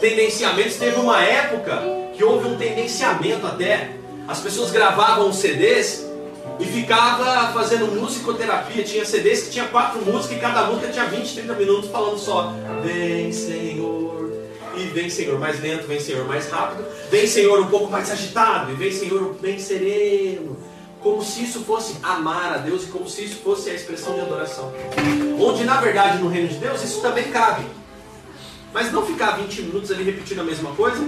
tendenciamentos. 0.00 0.76
Teve 0.76 0.96
uma 1.00 1.22
época 1.22 1.82
que 2.14 2.24
houve 2.24 2.48
um 2.48 2.56
tendenciamento 2.56 3.46
até. 3.46 3.90
As 4.26 4.40
pessoas 4.40 4.70
gravavam 4.70 5.32
CDs 5.32 6.06
e 6.58 6.64
ficava 6.64 7.52
fazendo 7.52 7.86
musicoterapia. 8.00 8.82
Tinha 8.84 9.04
CDs 9.04 9.44
que 9.44 9.50
tinha 9.50 9.66
quatro 9.66 10.00
músicas 10.00 10.36
e 10.36 10.40
cada 10.40 10.64
música 10.64 10.88
tinha 10.88 11.06
20, 11.06 11.34
30 11.34 11.54
minutos 11.54 11.90
falando 11.90 12.18
só. 12.18 12.54
Vem 12.82 13.32
Senhor. 13.32 14.32
E 14.76 14.86
vem 14.86 15.08
Senhor 15.08 15.38
mais 15.38 15.60
lento, 15.60 15.86
vem 15.86 16.00
Senhor 16.00 16.26
mais 16.26 16.50
rápido. 16.50 16.84
Vem 17.10 17.26
Senhor 17.26 17.60
um 17.60 17.66
pouco 17.66 17.90
mais 17.90 18.10
agitado. 18.10 18.72
E 18.72 18.74
vem 18.74 18.92
Senhor 18.92 19.34
bem 19.40 19.58
sereno 19.58 20.73
como 21.04 21.22
se 21.22 21.44
isso 21.44 21.60
fosse 21.60 21.96
amar 22.02 22.54
a 22.54 22.56
Deus 22.56 22.84
e 22.84 22.86
como 22.86 23.06
se 23.06 23.26
isso 23.26 23.36
fosse 23.44 23.68
a 23.68 23.74
expressão 23.74 24.14
de 24.14 24.22
adoração. 24.22 24.72
Onde 25.38 25.62
na 25.62 25.78
verdade 25.78 26.16
no 26.16 26.30
reino 26.30 26.48
de 26.48 26.54
Deus 26.54 26.82
isso 26.82 27.02
também 27.02 27.24
cabe. 27.24 27.66
Mas 28.72 28.90
não 28.90 29.04
ficar 29.04 29.32
20 29.32 29.62
minutos 29.62 29.90
ali 29.92 30.02
repetindo 30.02 30.40
a 30.40 30.44
mesma 30.44 30.70
coisa, 30.70 31.04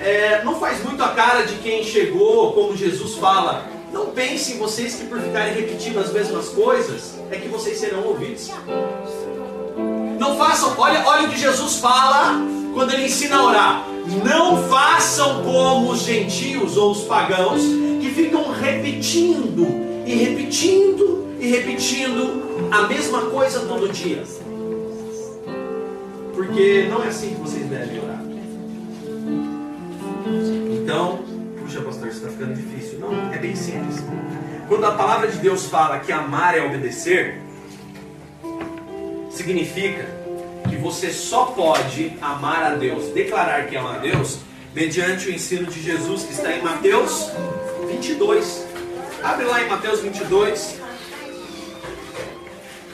é, 0.00 0.42
não 0.42 0.58
faz 0.58 0.82
muito 0.82 1.00
a 1.02 1.10
cara 1.10 1.42
de 1.42 1.54
quem 1.58 1.84
chegou, 1.84 2.52
como 2.52 2.76
Jesus 2.76 3.14
fala. 3.14 3.66
Não 3.92 4.06
pensem 4.06 4.58
vocês 4.58 4.96
que 4.96 5.06
por 5.06 5.20
ficarem 5.20 5.54
repetindo 5.54 6.00
as 6.00 6.12
mesmas 6.12 6.48
coisas 6.48 7.14
é 7.30 7.36
que 7.36 7.48
vocês 7.48 7.78
serão 7.78 8.02
ouvidos. 8.02 8.50
Não 10.18 10.36
façam, 10.36 10.74
olha, 10.76 11.06
olha 11.06 11.28
o 11.28 11.30
que 11.30 11.38
Jesus 11.38 11.76
fala 11.76 12.34
quando 12.74 12.92
ele 12.92 13.04
ensina 13.04 13.36
a 13.36 13.46
orar. 13.46 13.86
Não 14.24 14.68
façam 14.68 15.44
como 15.44 15.92
os 15.92 16.00
gentios 16.00 16.76
ou 16.76 16.90
os 16.90 17.02
pagãos 17.02 17.62
ficam 18.20 18.52
repetindo 18.52 19.66
e 20.06 20.14
repetindo 20.14 21.34
e 21.40 21.46
repetindo 21.48 22.68
a 22.70 22.82
mesma 22.86 23.22
coisa 23.30 23.60
todo 23.60 23.90
dia. 23.90 24.22
Porque 26.34 26.86
não 26.90 27.02
é 27.02 27.08
assim 27.08 27.30
que 27.30 27.40
vocês 27.40 27.66
devem 27.66 27.98
orar. 28.02 28.22
Então, 30.82 31.20
puxa, 31.58 31.80
pastor, 31.80 32.08
isso 32.08 32.18
está 32.18 32.30
ficando 32.30 32.54
difícil. 32.54 32.98
Não, 32.98 33.32
é 33.32 33.38
bem 33.38 33.56
simples. 33.56 34.04
Quando 34.68 34.84
a 34.84 34.92
palavra 34.92 35.28
de 35.28 35.38
Deus 35.38 35.66
fala 35.66 35.98
que 36.00 36.12
amar 36.12 36.56
é 36.56 36.64
obedecer, 36.64 37.40
significa 39.30 40.06
que 40.68 40.76
você 40.76 41.10
só 41.10 41.46
pode 41.46 42.12
amar 42.20 42.62
a 42.64 42.74
Deus, 42.74 43.08
declarar 43.12 43.66
que 43.66 43.76
ama 43.76 43.94
a 43.94 43.98
Deus, 43.98 44.40
mediante 44.74 45.28
o 45.28 45.32
ensino 45.32 45.66
de 45.66 45.82
Jesus 45.82 46.22
que 46.22 46.32
está 46.32 46.52
em 46.52 46.62
Mateus 46.62 47.30
22. 48.00 48.66
Abre 49.22 49.44
lá 49.44 49.62
em 49.62 49.68
Mateus 49.68 50.00
22. 50.00 50.80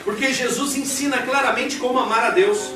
Porque 0.03 0.33
Jesus 0.33 0.75
ensina 0.75 1.19
claramente 1.19 1.77
como 1.77 1.97
amar 1.97 2.25
a 2.25 2.29
Deus. 2.31 2.73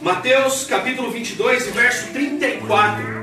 Mateus 0.00 0.64
capítulo 0.64 1.12
22, 1.12 1.68
verso 1.68 2.12
34. 2.12 3.22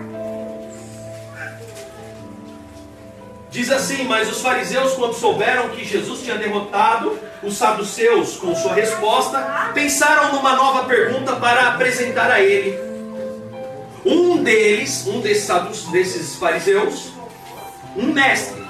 Diz 3.51 3.69
assim: 3.69 4.05
Mas 4.05 4.29
os 4.29 4.41
fariseus, 4.41 4.93
quando 4.93 5.13
souberam 5.13 5.69
que 5.69 5.83
Jesus 5.83 6.21
tinha 6.21 6.37
derrotado 6.37 7.19
os 7.43 7.57
saduceus 7.57 8.37
com 8.37 8.55
sua 8.55 8.73
resposta, 8.73 9.71
pensaram 9.73 10.33
numa 10.33 10.55
nova 10.55 10.85
pergunta 10.85 11.35
para 11.35 11.67
apresentar 11.69 12.31
a 12.31 12.39
ele. 12.39 12.88
Um 14.05 14.41
deles, 14.43 15.05
um 15.07 15.19
desses, 15.19 15.83
desses 15.91 16.35
fariseus, 16.35 17.11
um 17.95 18.13
mestre 18.13 18.61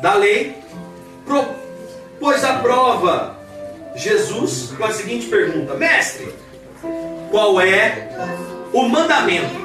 da 0.00 0.14
lei, 0.14 0.56
propôs 1.24 2.42
a 2.44 2.54
prova 2.54 3.38
Jesus 3.94 4.72
com 4.76 4.84
a 4.84 4.92
seguinte 4.92 5.26
pergunta: 5.26 5.74
Mestre, 5.74 6.32
qual 7.30 7.60
é 7.60 8.08
o 8.72 8.88
mandamento 8.88 9.60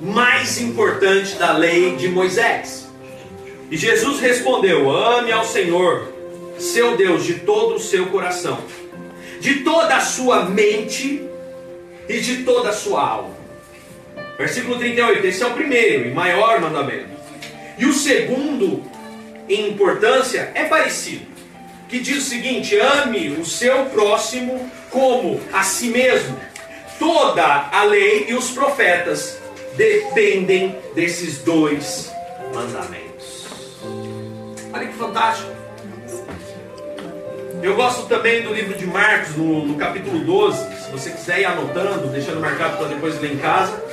mais 0.00 0.60
importante 0.60 1.36
da 1.36 1.52
lei 1.52 1.96
de 1.96 2.08
Moisés? 2.08 2.88
E 3.70 3.76
Jesus 3.76 4.20
respondeu: 4.20 4.90
Ame 4.90 5.30
ao 5.30 5.44
Senhor, 5.44 6.12
seu 6.58 6.96
Deus, 6.96 7.24
de 7.24 7.34
todo 7.40 7.74
o 7.74 7.80
seu 7.80 8.06
coração, 8.06 8.58
de 9.40 9.56
toda 9.56 9.96
a 9.96 10.00
sua 10.00 10.44
mente 10.46 11.22
e 12.08 12.20
de 12.20 12.44
toda 12.44 12.70
a 12.70 12.72
sua 12.72 13.06
alma. 13.06 13.38
Versículo 14.38 14.78
38, 14.78 15.26
esse 15.26 15.42
é 15.42 15.46
o 15.46 15.52
primeiro 15.52 16.08
e 16.08 16.12
maior 16.12 16.60
mandamento. 16.60 17.08
E 17.76 17.84
o 17.84 17.92
segundo, 17.92 18.84
em 19.48 19.70
importância, 19.70 20.52
é 20.54 20.64
parecido. 20.64 21.26
Que 21.88 21.98
diz 21.98 22.18
o 22.18 22.28
seguinte: 22.28 22.78
ame 22.78 23.30
o 23.30 23.44
seu 23.44 23.86
próximo 23.86 24.70
como 24.90 25.40
a 25.52 25.64
si 25.64 25.88
mesmo. 25.88 26.38
Toda 27.00 27.68
a 27.72 27.82
lei 27.84 28.26
e 28.28 28.34
os 28.34 28.50
profetas 28.50 29.40
dependem 29.76 30.76
desses 30.94 31.38
dois 31.38 32.12
mandamentos. 32.54 33.46
Olha 34.72 34.86
que 34.86 34.94
fantástico. 34.94 35.58
Eu 37.60 37.74
gosto 37.74 38.06
também 38.06 38.42
do 38.42 38.54
livro 38.54 38.78
de 38.78 38.86
Marcos, 38.86 39.34
no, 39.36 39.66
no 39.66 39.74
capítulo 39.76 40.20
12. 40.20 40.84
Se 40.84 40.90
você 40.92 41.10
quiser 41.10 41.40
ir 41.40 41.44
anotando, 41.44 42.06
deixando 42.08 42.40
marcado 42.40 42.76
para 42.76 42.88
depois 42.88 43.20
ler 43.20 43.32
em 43.32 43.38
casa. 43.38 43.87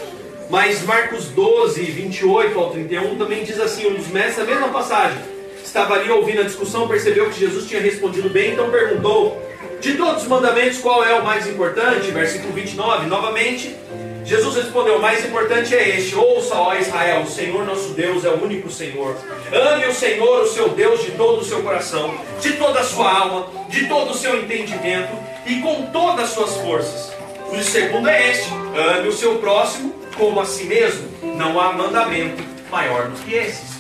Mas 0.50 0.84
Marcos 0.84 1.26
12, 1.26 1.82
28 1.82 2.60
ao 2.60 2.70
31 2.70 3.18
também 3.18 3.44
diz 3.44 3.60
assim: 3.60 3.88
um 3.88 3.96
dos 3.96 4.08
mestres, 4.08 4.40
a 4.40 4.44
mesma 4.44 4.70
passagem, 4.70 5.18
estava 5.64 5.96
ali 5.96 6.10
ouvindo 6.10 6.42
a 6.42 6.44
discussão, 6.44 6.88
percebeu 6.88 7.30
que 7.30 7.40
Jesus 7.40 7.68
tinha 7.68 7.82
respondido 7.82 8.30
bem, 8.30 8.54
então 8.54 8.70
perguntou: 8.70 9.42
De 9.82 9.94
todos 9.96 10.24
os 10.24 10.28
mandamentos, 10.28 10.78
qual 10.80 11.04
é 11.04 11.16
o 11.16 11.24
mais 11.24 11.48
importante? 11.48 12.12
Versículo 12.12 12.54
29, 12.54 13.08
novamente. 13.08 13.76
Jesus 14.24 14.56
respondeu: 14.56 14.98
O 14.98 15.02
mais 15.02 15.26
importante 15.26 15.76
é 15.76 15.98
este: 15.98 16.16
Ouça, 16.16 16.56
ó 16.56 16.76
Israel, 16.76 17.22
o 17.22 17.30
Senhor 17.30 17.66
nosso 17.66 17.90
Deus 17.90 18.24
é 18.24 18.30
o 18.30 18.44
único 18.44 18.70
Senhor. 18.70 19.16
Ame 19.52 19.86
o 19.88 19.94
Senhor, 19.94 20.44
o 20.44 20.48
seu 20.48 20.70
Deus, 20.70 21.04
de 21.04 21.12
todo 21.12 21.42
o 21.42 21.44
seu 21.44 21.62
coração, 21.64 22.16
de 22.40 22.54
toda 22.54 22.80
a 22.80 22.84
sua 22.84 23.12
alma, 23.12 23.48
de 23.68 23.88
todo 23.88 24.12
o 24.12 24.16
seu 24.16 24.40
entendimento 24.40 25.12
e 25.46 25.60
com 25.62 25.88
todas 25.88 26.26
as 26.26 26.30
suas 26.32 26.56
forças. 26.58 27.14
O 27.52 27.62
segundo 27.64 28.08
é 28.08 28.32
este: 28.32 28.50
ame 28.76 29.08
o 29.08 29.14
seu 29.14 29.38
próximo 29.40 29.95
como 30.18 30.40
a 30.40 30.46
si 30.46 30.66
mesmo, 30.66 31.08
não 31.38 31.60
há 31.60 31.74
mandamento 31.74 32.44
maior 32.72 33.10
do 33.10 33.20
que 33.24 33.34
esses. 33.34 33.76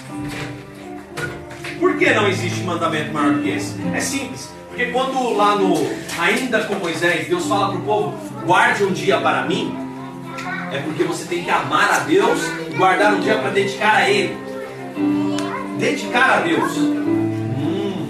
Por 1.80 1.98
que 1.98 2.14
não 2.14 2.28
existe 2.28 2.62
mandamento 2.62 3.12
maior 3.12 3.34
do 3.34 3.42
que 3.42 3.50
esse? 3.50 3.76
É 3.94 4.00
simples. 4.00 4.50
Porque 4.68 4.88
quando 4.88 5.34
lá 5.34 5.56
no 5.56 5.76
ainda 6.20 6.64
com 6.66 6.76
Moisés, 6.76 7.28
Deus 7.28 7.46
fala 7.48 7.70
para 7.70 7.78
o 7.78 7.82
povo, 7.82 8.18
guarde 8.46 8.84
um 8.84 8.92
dia 8.92 9.20
para 9.20 9.44
mim, 9.44 9.76
é 10.72 10.80
porque 10.80 11.04
você 11.04 11.26
tem 11.26 11.44
que 11.44 11.50
amar 11.50 11.94
a 11.94 12.00
Deus 12.00 12.40
e 12.70 12.76
guardar 12.76 13.14
um 13.14 13.20
dia 13.22 13.38
para 13.38 13.52
dedicar 13.52 13.96
a 13.96 14.10
Ele. 14.10 14.38
Dedicar 15.80 16.38
a 16.38 16.40
Deus. 16.42 16.78
Hum. 16.78 18.08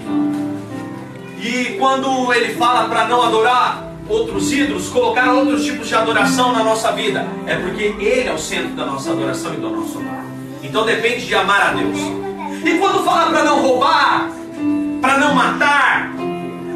E 1.40 1.76
quando 1.78 2.32
ele 2.32 2.54
fala 2.54 2.88
para 2.88 3.06
não 3.06 3.22
adorar 3.22 3.85
outros 4.08 4.52
ídolos, 4.52 4.88
colocar 4.88 5.32
outros 5.32 5.64
tipos 5.64 5.88
de 5.88 5.94
adoração 5.94 6.52
na 6.52 6.62
nossa 6.62 6.92
vida, 6.92 7.26
é 7.46 7.56
porque 7.56 7.94
Ele 7.98 8.28
é 8.28 8.32
o 8.32 8.38
centro 8.38 8.74
da 8.74 8.86
nossa 8.86 9.10
adoração 9.12 9.54
e 9.54 9.56
do 9.56 9.70
nosso 9.70 9.98
amor. 9.98 10.24
Então 10.62 10.84
depende 10.84 11.26
de 11.26 11.34
amar 11.34 11.70
a 11.70 11.72
Deus. 11.72 11.98
E 12.64 12.78
quando 12.78 13.04
fala 13.04 13.30
para 13.30 13.44
não 13.44 13.62
roubar, 13.62 14.30
para 15.00 15.18
não 15.18 15.34
matar, 15.34 16.12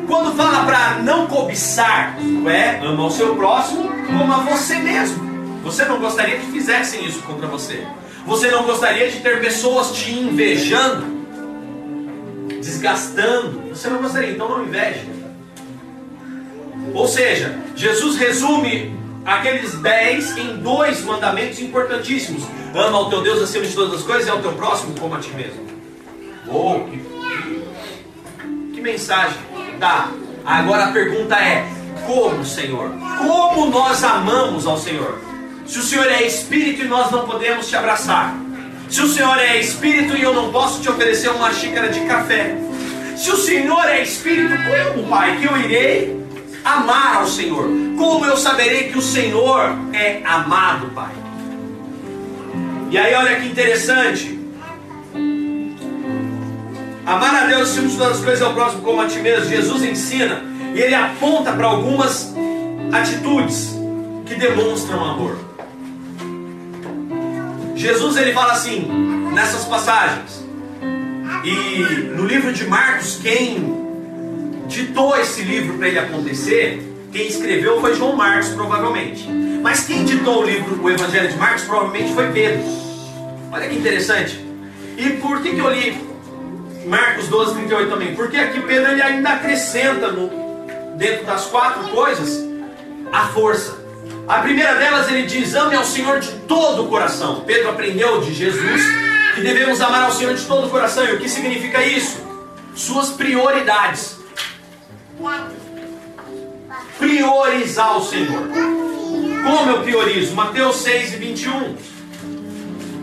quando 0.07 0.37
fala 0.37 0.65
para 0.65 0.97
não 1.03 1.27
cobiçar, 1.27 2.17
é 2.49 2.85
ama 2.85 3.07
o 3.07 3.11
seu 3.11 3.37
próximo 3.37 3.91
como 4.07 4.33
a 4.33 4.39
você 4.39 4.77
mesmo. 4.77 5.31
Você 5.63 5.85
não 5.85 6.01
gostaria 6.01 6.39
que 6.39 6.51
fizessem 6.51 7.05
isso 7.05 7.21
contra 7.23 7.47
você. 7.47 7.87
Você 8.27 8.51
não 8.51 8.65
gostaria 8.65 9.11
de 9.11 9.21
ter 9.21 9.41
pessoas 9.41 9.93
te 9.93 10.13
invejando, 10.13 11.05
desgastando. 12.61 13.69
Você 13.69 13.89
não 13.89 13.99
gostaria, 13.99 14.31
então 14.31 14.49
não 14.49 14.65
inveje. 14.65 15.20
Ou 16.95 17.07
seja, 17.07 17.59
Jesus 17.75 18.17
resume 18.17 18.95
aqueles 19.25 19.75
dez 19.81 20.37
em 20.37 20.57
dois 20.57 21.03
mandamentos 21.05 21.61
importantíssimos: 21.61 22.43
ama 22.75 22.97
ao 22.99 23.11
teu 23.11 23.23
Deus 23.23 23.43
acima 23.43 23.67
de 23.67 23.75
todas 23.75 24.01
as 24.01 24.03
coisas 24.03 24.27
e 24.27 24.31
ao 24.31 24.41
teu 24.41 24.53
próximo 24.53 24.95
como 24.99 25.15
a 25.15 25.19
ti 25.19 25.31
mesmo. 25.31 25.69
Oh, 26.49 26.81
que, 26.91 26.99
que, 26.99 28.73
que 28.75 28.81
mensagem 28.81 29.39
dá? 29.79 30.11
Agora 30.45 30.87
a 30.87 30.93
pergunta 30.93 31.37
é: 31.37 31.67
como, 32.07 32.45
Senhor? 32.45 32.91
Como 33.19 33.67
nós 33.67 34.03
amamos 34.03 34.67
ao 34.67 34.79
Senhor? 34.79 35.19
Se 35.67 35.79
o 35.79 35.83
Senhor 35.83 36.07
é 36.07 36.27
espírito 36.27 36.83
e 36.83 36.89
nós 36.89 37.11
não 37.11 37.27
podemos 37.27 37.69
te 37.69 37.77
abraçar. 37.77 38.35
Se 38.89 39.01
o 39.01 39.07
Senhor 39.07 39.39
é 39.39 39.61
espírito 39.61 40.17
e 40.17 40.23
eu 40.23 40.35
não 40.35 40.51
posso 40.51 40.81
te 40.81 40.89
oferecer 40.89 41.29
uma 41.31 41.53
xícara 41.53 41.89
de 41.91 42.01
café. 42.01 42.57
Se 43.17 43.31
o 43.31 43.37
Senhor 43.37 43.85
é 43.85 44.03
espírito, 44.03 44.55
como, 44.95 45.07
Pai, 45.07 45.39
que 45.39 45.47
eu 45.47 45.57
irei 45.57 46.20
amar 46.65 47.17
ao 47.17 47.27
Senhor? 47.27 47.69
Como 47.97 48.25
eu 48.25 48.37
saberei 48.37 48.89
que 48.91 48.99
o 48.99 49.03
Senhor 49.03 49.77
é 49.93 50.23
amado, 50.25 50.89
Pai? 50.95 51.13
E 52.91 52.99
aí, 52.99 53.15
olha 53.15 53.41
que 53.41 53.47
interessante. 53.47 54.39
Amar 57.07 57.45
a 57.45 57.47
Deus 57.47 57.71
acima 57.71 57.89
de 57.89 57.97
todas 57.97 58.19
as 58.19 58.25
coisas 58.25 58.43
ao 58.43 58.55
próximo 58.55 58.83
como 58.83 59.01
a 59.01 59.07
ti 59.07 59.19
mesmo. 59.19 59.49
Jesus 59.49 59.83
ensina 59.83 60.43
e 60.75 60.81
ele 60.81 60.95
aponta 60.95 61.53
para 61.53 61.67
algumas 61.67 62.35
atitudes 62.93 63.77
que 64.27 64.35
demonstram 64.35 65.05
amor. 65.05 65.39
Jesus 67.75 68.17
ele 68.17 68.33
fala 68.33 68.53
assim 68.53 68.87
nessas 69.33 69.65
passagens. 69.65 70.45
E 71.45 71.83
no 72.15 72.27
livro 72.27 72.53
de 72.53 72.67
Marcos, 72.67 73.19
quem 73.23 73.80
ditou 74.71 75.17
esse 75.19 75.43
livro 75.43 75.77
para 75.77 75.89
ele 75.89 75.99
acontecer, 75.99 76.81
quem 77.13 77.27
escreveu 77.27 77.81
foi 77.81 77.95
João 77.95 78.17
Marcos, 78.17 78.51
provavelmente. 78.51 79.29
Mas 79.63 79.85
quem 79.85 80.05
ditou 80.05 80.43
o 80.43 80.47
livro, 80.47 80.83
o 80.83 80.89
Evangelho 80.89 81.29
de 81.29 81.37
Marcos, 81.37 81.65
provavelmente 81.65 82.15
foi 82.15 82.31
Pedro. 82.33 82.63
Olha 83.53 83.69
que 83.69 83.75
interessante. 83.75 84.43
E 84.97 85.11
por 85.21 85.43
que, 85.43 85.51
que 85.51 85.59
eu 85.59 85.71
li 85.71 85.99
Marcos 86.87 87.27
12, 87.29 87.55
38 87.57 87.91
também? 87.91 88.15
Porque 88.15 88.37
aqui 88.37 88.61
Pedro 88.61 88.93
ele 88.93 89.03
ainda 89.03 89.31
acrescenta 89.31 90.13
no, 90.13 90.31
dentro 90.97 91.27
das 91.27 91.47
quatro 91.47 91.89
coisas 91.91 92.49
a 93.13 93.27
força. 93.29 93.77
A 94.29 94.39
primeira 94.39 94.77
delas 94.77 95.11
ele 95.11 95.25
diz: 95.25 95.55
ame 95.55 95.75
ao 95.75 95.85
Senhor 95.85 96.21
de 96.21 96.31
todo 96.47 96.85
o 96.85 96.89
coração. 96.89 97.41
Pedro 97.41 97.71
aprendeu 97.71 98.21
de 98.21 98.33
Jesus 98.33 98.83
que 99.35 99.41
devemos 99.41 99.81
amar 99.81 100.05
ao 100.05 100.13
Senhor 100.13 100.35
de 100.35 100.45
todo 100.45 100.69
o 100.69 100.71
coração. 100.71 101.05
E 101.05 101.15
o 101.15 101.19
que 101.19 101.29
significa 101.29 101.85
isso? 101.85 102.19
Suas 102.75 103.11
prioridades. 103.11 104.20
Priorizar 106.99 107.99
o 107.99 108.05
Senhor. 108.05 108.49
Como 109.45 109.71
eu 109.71 109.83
priorizo? 109.83 110.35
Mateus 110.35 110.77
6 110.77 111.15
e 111.15 111.17
21. 111.17 111.77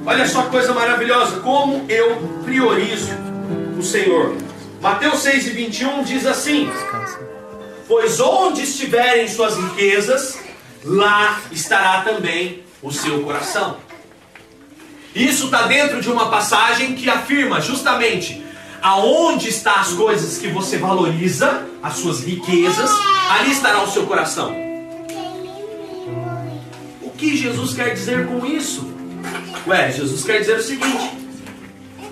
Olha 0.05 0.27
só 0.27 0.43
que 0.43 0.49
coisa 0.49 0.73
maravilhosa. 0.73 1.39
Como 1.41 1.85
eu 1.89 2.17
priorizo 2.43 3.11
o 3.77 3.83
Senhor. 3.83 4.35
Mateus 4.81 5.19
6 5.19 5.47
e 5.47 5.49
21 5.51 6.03
diz 6.03 6.25
assim: 6.25 6.69
Pois 7.87 8.19
onde 8.19 8.63
estiverem 8.63 9.27
suas 9.27 9.55
riquezas, 9.57 10.39
lá 10.83 11.41
estará 11.51 12.01
também 12.01 12.63
o 12.81 12.91
seu 12.91 13.21
coração. 13.23 13.77
Isso 15.13 15.45
está 15.45 15.63
dentro 15.63 15.99
de 15.99 16.09
uma 16.09 16.29
passagem 16.29 16.95
que 16.95 17.09
afirma 17.09 17.59
justamente 17.59 18.46
aonde 18.81 19.49
estão 19.49 19.75
as 19.75 19.93
coisas 19.93 20.37
que 20.37 20.47
você 20.47 20.77
valoriza, 20.77 21.65
as 21.81 21.97
suas 21.97 22.23
riquezas, 22.23 22.91
ali 23.29 23.51
estará 23.51 23.83
o 23.83 23.87
seu 23.87 24.05
coração. 24.05 24.55
O 27.01 27.09
que 27.11 27.35
Jesus 27.35 27.73
quer 27.73 27.93
dizer 27.93 28.27
com 28.27 28.45
isso? 28.45 28.87
Ué, 29.65 29.91
Jesus 29.91 30.23
quer 30.23 30.39
dizer 30.39 30.57
o 30.57 30.63
seguinte: 30.63 31.11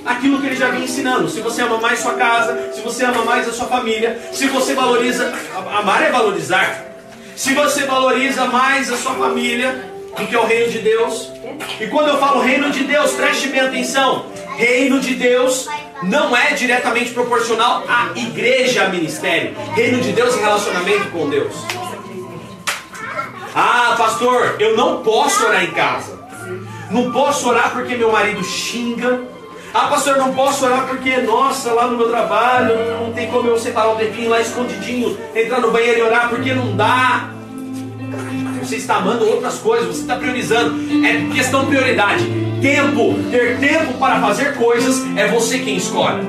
aquilo 0.06 0.40
que 0.40 0.48
ele 0.48 0.56
já 0.56 0.70
vinha 0.70 0.86
ensinando. 0.86 1.30
Se 1.30 1.42
você 1.42 1.62
ama 1.62 1.78
mais 1.80 2.00
sua 2.00 2.14
casa, 2.14 2.72
se 2.74 2.82
você 2.82 3.04
ama 3.06 3.24
mais 3.24 3.48
a 3.48 3.54
sua 3.54 3.68
família, 3.68 4.20
se 4.32 4.48
você 4.48 4.74
valoriza, 4.74 5.34
amar 5.78 6.04
é 6.04 6.12
valorizar. 6.12 6.84
Se 7.36 7.54
você 7.54 7.86
valoriza 7.86 8.46
mais 8.46 8.92
a 8.92 8.98
sua 8.98 9.14
família 9.16 9.92
do 10.18 10.26
que 10.26 10.38
o 10.38 10.46
reino 10.46 10.72
de 10.72 10.80
Deus, 10.80 11.32
e 11.80 11.88
quando 11.88 12.08
eu 12.08 12.18
falo 12.18 12.42
reino 12.42 12.72
de 12.72 12.84
Deus, 12.84 13.12
preste 13.12 13.50
bem 13.50 13.62
atenção: 13.62 14.28
reino 14.58 15.00
de 15.00 15.16
Deus 15.16 15.68
não 16.04 16.36
é 16.36 16.54
diretamente 16.54 17.12
proporcional 17.12 17.84
à 17.88 18.18
igreja, 18.18 18.86
a 18.86 18.90
ministério. 18.90 19.56
Reino 19.74 20.02
de 20.02 20.12
Deus 20.12 20.36
é 20.36 20.40
relacionamento 20.40 21.10
com 21.12 21.30
Deus. 21.30 21.54
Ah, 23.54 23.96
pastor, 23.98 24.56
eu 24.60 24.76
não 24.76 25.02
posso 25.02 25.46
orar 25.46 25.64
em 25.64 25.72
casa. 25.72 26.20
Não 26.92 27.12
posso 27.12 27.48
orar 27.50 27.72
porque 27.72 27.96
meu 27.96 28.12
marido 28.12 28.44
xinga. 28.44 29.22
Ah, 29.74 29.88
pastor, 29.88 30.18
não 30.18 30.34
posso 30.34 30.66
orar 30.66 30.88
porque, 30.88 31.18
nossa, 31.18 31.74
lá 31.74 31.88
no 31.88 31.98
meu 31.98 32.10
trabalho 32.10 32.76
não 33.02 33.14
tem 33.14 33.30
como 33.30 33.50
eu 33.50 33.58
separar 33.58 33.94
o 33.94 33.96
dedinho 33.96 34.30
lá 34.30 34.40
escondidinho, 34.40 35.18
entrar 35.36 35.60
no 35.60 35.72
banheiro 35.72 36.00
e 36.00 36.04
orar 36.04 36.30
porque 36.30 36.54
não 36.54 36.76
dá. 36.76 37.30
Você 38.76 38.82
está 38.82 38.98
amando 38.98 39.26
outras 39.26 39.58
coisas, 39.60 39.88
você 39.88 40.02
está 40.02 40.18
priorizando. 40.18 40.76
É 41.06 41.34
questão 41.34 41.62
de 41.62 41.68
prioridade. 41.68 42.26
Tempo, 42.62 43.16
ter 43.32 43.58
tempo 43.58 43.94
para 43.94 44.20
fazer 44.20 44.54
coisas 44.56 45.02
é 45.16 45.30
você 45.30 45.60
quem 45.60 45.78
escolhe. 45.78 46.22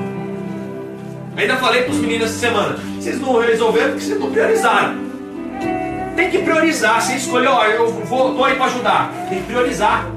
Ainda 1.35 1.57
falei 1.57 1.83
para 1.83 1.91
os 1.91 1.97
meninos 1.97 2.29
essa 2.29 2.39
semana. 2.39 2.79
Vocês 2.97 3.19
não 3.19 3.37
resolveram 3.37 3.89
porque 3.89 4.05
vocês 4.05 4.17
não 4.17 4.31
priorizaram. 4.31 4.95
Tem 6.15 6.31
que 6.31 6.37
priorizar. 6.37 7.01
Você 7.01 7.15
escolheu, 7.17 7.51
ó, 7.51 7.65
eu 7.65 7.91
vou, 8.05 8.33
tô 8.33 8.45
aí 8.45 8.55
para 8.55 8.67
ajudar. 8.67 9.11
Tem 9.27 9.41
que 9.41 9.47
priorizar. 9.47 10.07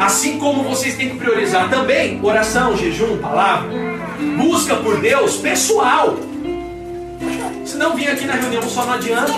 Assim 0.00 0.38
como 0.38 0.62
vocês 0.62 0.96
têm 0.96 1.10
que 1.10 1.18
priorizar 1.18 1.68
também 1.68 2.18
oração, 2.22 2.74
jejum, 2.74 3.18
palavra, 3.18 3.68
busca 4.38 4.76
por 4.76 4.98
Deus 4.98 5.36
pessoal. 5.36 6.16
Se 7.66 7.76
não 7.76 7.94
vir 7.94 8.08
aqui 8.08 8.24
na 8.24 8.32
reunião 8.32 8.62
só 8.62 8.86
não 8.86 8.94
adianta. 8.94 9.32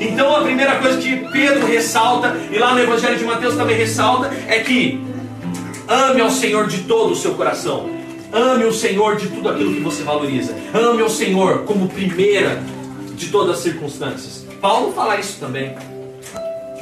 Então 0.00 0.36
a 0.36 0.42
primeira 0.42 0.76
coisa 0.76 0.98
que 0.98 1.16
Pedro 1.30 1.66
ressalta, 1.66 2.36
e 2.50 2.58
lá 2.58 2.74
no 2.74 2.80
Evangelho 2.80 3.16
de 3.16 3.24
Mateus 3.24 3.54
também 3.54 3.76
ressalta, 3.76 4.30
é 4.48 4.60
que 4.60 5.00
ame 5.88 6.20
ao 6.20 6.30
Senhor 6.30 6.66
de 6.66 6.78
todo 6.82 7.12
o 7.12 7.16
seu 7.16 7.34
coração. 7.34 7.88
Ame 8.32 8.64
o 8.64 8.72
Senhor 8.72 9.16
de 9.16 9.28
tudo 9.28 9.48
aquilo 9.48 9.74
que 9.74 9.80
você 9.80 10.02
valoriza. 10.02 10.54
Ame 10.74 11.02
ao 11.02 11.10
Senhor 11.10 11.64
como 11.64 11.88
primeira 11.88 12.62
de 13.14 13.28
todas 13.28 13.56
as 13.56 13.62
circunstâncias. 13.62 14.46
Paulo 14.60 14.92
fala 14.92 15.18
isso 15.18 15.38
também. 15.38 15.74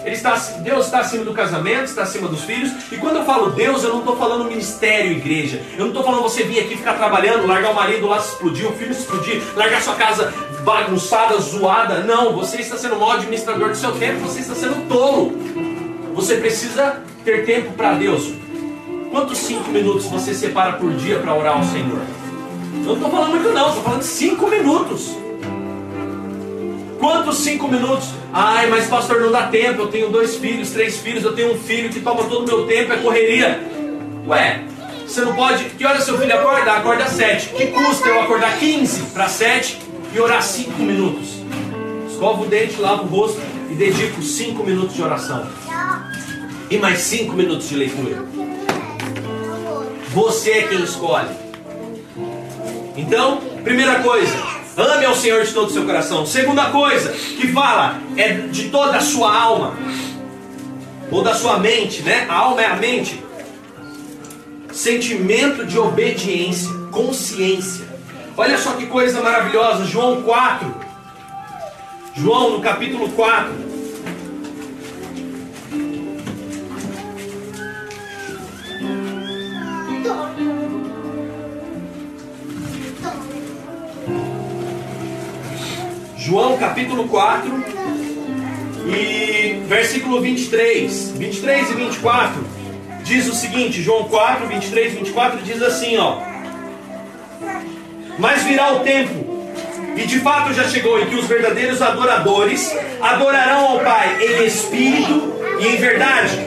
Ele 0.04 0.14
está, 0.14 0.34
Deus 0.62 0.86
está 0.86 1.00
acima 1.00 1.24
do 1.24 1.34
casamento, 1.34 1.84
está 1.84 2.02
acima 2.02 2.26
dos 2.26 2.42
filhos. 2.42 2.72
E 2.90 2.96
quando 2.96 3.16
eu 3.16 3.24
falo 3.24 3.50
Deus, 3.50 3.84
eu 3.84 3.90
não 3.90 3.98
estou 4.00 4.16
falando 4.16 4.44
ministério, 4.44 5.12
igreja. 5.12 5.62
Eu 5.74 5.80
não 5.80 5.88
estou 5.88 6.02
falando 6.02 6.22
você 6.22 6.42
vir 6.42 6.60
aqui 6.60 6.76
ficar 6.76 6.94
trabalhando, 6.94 7.46
largar 7.46 7.72
o 7.72 7.74
marido 7.74 8.06
lá 8.06 8.20
se 8.20 8.32
explodir, 8.32 8.66
o 8.66 8.72
filho 8.72 8.94
se 8.94 9.00
explodir, 9.00 9.42
largar 9.54 9.82
sua 9.82 9.94
casa 9.94 10.32
bagunçada, 10.64 11.38
zoada. 11.38 12.00
Não, 12.00 12.34
você 12.34 12.58
está 12.58 12.76
sendo 12.76 12.96
um 12.96 12.98
mau 12.98 13.12
administrador 13.12 13.68
do 13.68 13.76
seu 13.76 13.92
tempo, 13.92 14.20
você 14.20 14.40
está 14.40 14.54
sendo 14.54 14.88
tolo. 14.88 15.32
Você 16.14 16.36
precisa 16.36 17.02
ter 17.24 17.44
tempo 17.44 17.72
para 17.72 17.94
Deus. 17.94 18.32
Quantos 19.10 19.38
cinco 19.38 19.70
minutos 19.70 20.06
você 20.06 20.32
separa 20.34 20.74
por 20.74 20.92
dia 20.94 21.18
para 21.18 21.34
orar 21.34 21.56
ao 21.56 21.64
Senhor? 21.64 22.00
Eu 22.72 22.84
não 22.84 22.94
estou 22.94 23.10
falando 23.10 23.30
muito 23.30 23.48
não, 23.50 23.68
estou 23.68 23.82
falando 23.82 24.02
cinco 24.02 24.48
minutos. 24.48 25.16
Quantos 27.00 27.38
cinco 27.38 27.66
minutos? 27.66 28.10
Ai, 28.30 28.68
mas 28.68 28.86
pastor, 28.86 29.22
não 29.22 29.32
dá 29.32 29.46
tempo. 29.46 29.80
Eu 29.80 29.88
tenho 29.88 30.10
dois 30.10 30.36
filhos, 30.36 30.70
três 30.70 30.98
filhos, 30.98 31.24
eu 31.24 31.34
tenho 31.34 31.54
um 31.54 31.58
filho 31.58 31.88
que 31.88 31.98
toma 31.98 32.24
todo 32.24 32.44
o 32.44 32.46
meu 32.46 32.66
tempo, 32.66 32.92
é 32.92 32.96
correria. 32.98 33.58
Ué, 34.28 34.64
você 35.06 35.22
não 35.22 35.34
pode. 35.34 35.64
Que 35.64 35.86
hora 35.86 35.98
seu 36.02 36.18
filho 36.18 36.34
acorda? 36.34 36.72
Acorda 36.72 37.06
sete. 37.06 37.48
Que 37.48 37.68
custa 37.68 38.06
eu 38.06 38.20
acordar 38.20 38.58
15 38.58 39.02
para 39.14 39.28
sete 39.28 39.78
e 40.14 40.20
orar 40.20 40.42
cinco 40.42 40.82
minutos? 40.82 41.40
Escova 42.10 42.42
o 42.42 42.46
dente, 42.46 42.78
lava 42.78 43.02
o 43.02 43.06
rosto 43.06 43.40
e 43.70 43.74
dedico 43.74 44.20
cinco 44.22 44.62
minutos 44.62 44.94
de 44.94 45.02
oração. 45.02 45.48
E 46.70 46.76
mais 46.76 46.98
cinco 46.98 47.32
minutos 47.32 47.66
de 47.70 47.76
leitura. 47.76 48.22
Você 50.10 50.50
é 50.50 50.62
quem 50.64 50.82
escolhe. 50.82 51.30
Então, 52.94 53.40
primeira 53.64 54.00
coisa, 54.00 54.34
Ame 54.80 55.04
ao 55.04 55.14
Senhor 55.14 55.44
de 55.44 55.52
todo 55.52 55.68
o 55.68 55.72
seu 55.72 55.84
coração. 55.84 56.24
Segunda 56.24 56.70
coisa 56.70 57.10
que 57.10 57.48
fala 57.52 57.98
é 58.16 58.32
de 58.32 58.68
toda 58.68 58.96
a 58.96 59.00
sua 59.00 59.36
alma. 59.36 59.76
Ou 61.10 61.22
da 61.22 61.34
sua 61.34 61.58
mente, 61.58 62.02
né? 62.02 62.26
A 62.28 62.34
alma 62.34 62.62
é 62.62 62.66
a 62.66 62.76
mente. 62.76 63.22
Sentimento 64.72 65.66
de 65.66 65.78
obediência, 65.78 66.72
consciência. 66.90 67.84
Olha 68.36 68.56
só 68.56 68.72
que 68.72 68.86
coisa 68.86 69.20
maravilhosa, 69.20 69.84
João 69.84 70.22
4. 70.22 70.74
João 72.14 72.50
no 72.50 72.60
capítulo 72.60 73.08
4. 73.10 73.69
João 86.30 86.56
capítulo 86.56 87.08
4 87.08 87.64
e 88.86 89.64
versículo 89.66 90.20
23, 90.20 91.10
23 91.16 91.70
e 91.70 91.74
24 91.74 92.44
diz 93.02 93.26
o 93.26 93.34
seguinte, 93.34 93.82
João 93.82 94.04
4, 94.04 94.46
23 94.46 94.92
e 94.92 94.96
24 94.98 95.42
diz 95.42 95.60
assim, 95.60 95.98
ó: 95.98 96.18
Mas 98.16 98.44
virá 98.44 98.74
o 98.74 98.78
tempo 98.84 99.50
e 99.96 100.06
de 100.06 100.20
fato 100.20 100.54
já 100.54 100.68
chegou 100.68 101.00
em 101.00 101.06
que 101.06 101.16
os 101.16 101.26
verdadeiros 101.26 101.82
adoradores 101.82 102.76
adorarão 103.00 103.66
ao 103.70 103.80
Pai 103.80 104.16
em 104.22 104.46
espírito 104.46 105.32
e 105.58 105.66
em 105.66 105.76
verdade, 105.78 106.38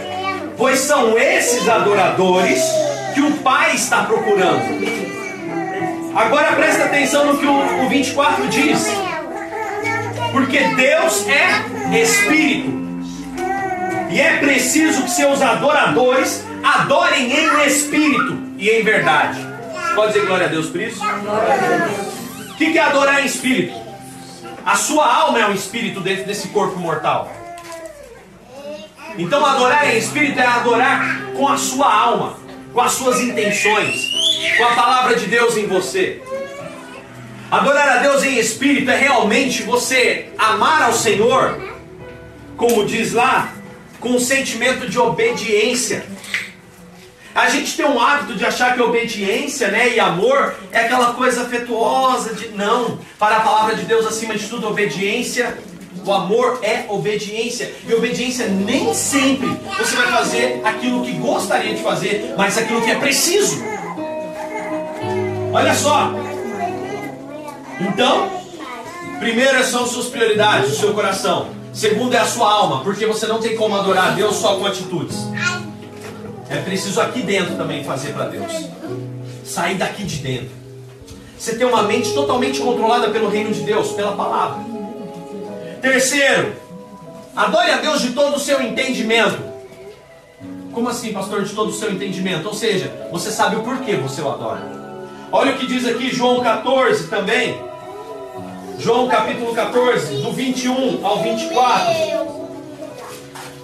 pois 0.57 0.79
são 0.79 1.17
esses 1.19 1.67
adoradores 1.67 2.63
que 3.13 3.19
o 3.19 3.31
Pai 3.39 3.75
está 3.75 4.05
procurando. 4.05 5.03
Agora 6.15 6.53
presta 6.53 6.85
atenção 6.85 7.33
no 7.33 7.37
que 7.37 7.45
o, 7.45 7.85
o 7.85 7.89
24 7.89 8.47
diz. 8.47 9.12
Porque 10.33 10.59
Deus 10.75 11.25
é 11.29 12.01
Espírito. 12.01 12.83
E 14.09 14.19
é 14.19 14.37
preciso 14.37 15.03
que 15.03 15.11
seus 15.11 15.41
adoradores 15.41 16.43
adorem 16.63 17.31
em 17.31 17.67
espírito 17.67 18.37
e 18.57 18.69
em 18.69 18.83
verdade. 18.83 19.39
Pode 19.95 20.13
dizer 20.13 20.25
glória 20.25 20.47
a 20.47 20.49
Deus 20.49 20.67
por 20.67 20.81
isso? 20.81 21.01
O 21.03 22.55
que 22.55 22.77
é 22.77 22.81
adorar 22.81 23.21
em 23.21 23.25
espírito? 23.25 23.73
A 24.65 24.75
sua 24.75 25.05
alma 25.05 25.39
é 25.39 25.47
um 25.47 25.53
espírito 25.53 25.99
dentro 25.99 26.25
desse 26.25 26.47
corpo 26.49 26.79
mortal. 26.79 27.31
Então 29.17 29.45
adorar 29.45 29.93
em 29.93 29.97
espírito 29.97 30.39
é 30.39 30.45
adorar 30.45 31.33
com 31.35 31.47
a 31.47 31.57
sua 31.57 31.91
alma, 31.91 32.37
com 32.73 32.81
as 32.81 32.93
suas 32.93 33.19
intenções, 33.19 33.95
com 34.57 34.65
a 34.65 34.75
palavra 34.75 35.15
de 35.15 35.27
Deus 35.27 35.57
em 35.57 35.67
você. 35.67 36.21
Adorar 37.53 37.87
a 37.87 37.97
Deus 37.97 38.23
em 38.23 38.39
espírito 38.39 38.89
é 38.89 38.97
realmente 38.97 39.61
você 39.61 40.25
amar 40.39 40.81
ao 40.81 40.91
Senhor, 40.91 41.61
como 42.57 42.83
diz 42.83 43.13
lá, 43.13 43.53
com 43.99 44.09
um 44.09 44.19
sentimento 44.19 44.89
de 44.89 44.97
obediência. 44.97 46.03
A 47.35 47.49
gente 47.49 47.77
tem 47.77 47.85
um 47.85 48.01
hábito 48.01 48.33
de 48.33 48.43
achar 48.43 48.73
que 48.73 48.81
obediência 48.81 49.67
né, 49.67 49.93
e 49.93 49.99
amor 49.99 50.55
é 50.71 50.79
aquela 50.79 51.13
coisa 51.13 51.43
afetuosa 51.43 52.33
de. 52.33 52.47
Não. 52.57 52.97
Para 53.19 53.37
a 53.37 53.41
palavra 53.41 53.75
de 53.75 53.83
Deus, 53.83 54.07
acima 54.07 54.33
de 54.33 54.47
tudo, 54.47 54.67
obediência. 54.67 55.55
O 56.03 56.11
amor 56.11 56.59
é 56.63 56.85
obediência. 56.89 57.71
E 57.87 57.93
obediência 57.93 58.47
nem 58.47 58.95
sempre 58.95 59.47
você 59.77 59.95
vai 59.95 60.07
fazer 60.07 60.59
aquilo 60.63 61.05
que 61.05 61.11
gostaria 61.11 61.75
de 61.75 61.83
fazer, 61.83 62.33
mas 62.35 62.57
aquilo 62.57 62.81
que 62.81 62.89
é 62.89 62.95
preciso. 62.95 63.63
Olha 65.53 65.75
só, 65.75 66.22
então, 67.79 68.29
primeiro 69.19 69.63
são 69.63 69.85
suas 69.85 70.07
prioridades, 70.07 70.71
o 70.71 70.79
seu 70.79 70.93
coração. 70.93 71.47
Segundo 71.73 72.13
é 72.13 72.19
a 72.19 72.25
sua 72.25 72.51
alma, 72.51 72.83
porque 72.83 73.05
você 73.05 73.25
não 73.25 73.39
tem 73.39 73.55
como 73.55 73.75
adorar 73.75 74.09
a 74.09 74.11
Deus 74.11 74.35
só 74.35 74.57
com 74.57 74.65
atitudes. 74.65 75.17
É 76.49 76.57
preciso 76.57 77.01
aqui 77.01 77.21
dentro 77.21 77.55
também 77.55 77.83
fazer 77.83 78.13
para 78.13 78.25
Deus. 78.25 78.51
Sair 79.43 79.75
daqui 79.75 80.03
de 80.03 80.17
dentro. 80.17 80.51
Você 81.37 81.55
tem 81.55 81.65
uma 81.65 81.83
mente 81.83 82.13
totalmente 82.13 82.59
controlada 82.61 83.09
pelo 83.09 83.27
reino 83.27 83.51
de 83.51 83.61
Deus, 83.61 83.91
pela 83.93 84.15
palavra. 84.15 84.63
Terceiro, 85.81 86.53
adore 87.35 87.71
a 87.71 87.77
Deus 87.77 88.01
de 88.01 88.11
todo 88.11 88.35
o 88.35 88.39
seu 88.39 88.61
entendimento. 88.61 89.37
Como 90.71 90.89
assim, 90.89 91.11
pastor, 91.11 91.43
de 91.43 91.53
todo 91.53 91.69
o 91.69 91.73
seu 91.73 91.91
entendimento? 91.91 92.47
Ou 92.47 92.53
seja, 92.53 93.09
você 93.11 93.31
sabe 93.31 93.55
o 93.55 93.63
porquê 93.63 93.95
você 93.95 94.21
o 94.21 94.29
adora. 94.29 94.82
Olha 95.35 95.53
o 95.53 95.57
que 95.57 95.65
diz 95.65 95.87
aqui 95.87 96.15
João 96.15 96.41
14 96.41 97.07
também. 97.07 97.59
João 98.77 99.07
capítulo 99.07 99.51
14, 99.51 100.21
do 100.21 100.31
21 100.31 101.03
ao 101.03 101.23
24. 101.23 101.91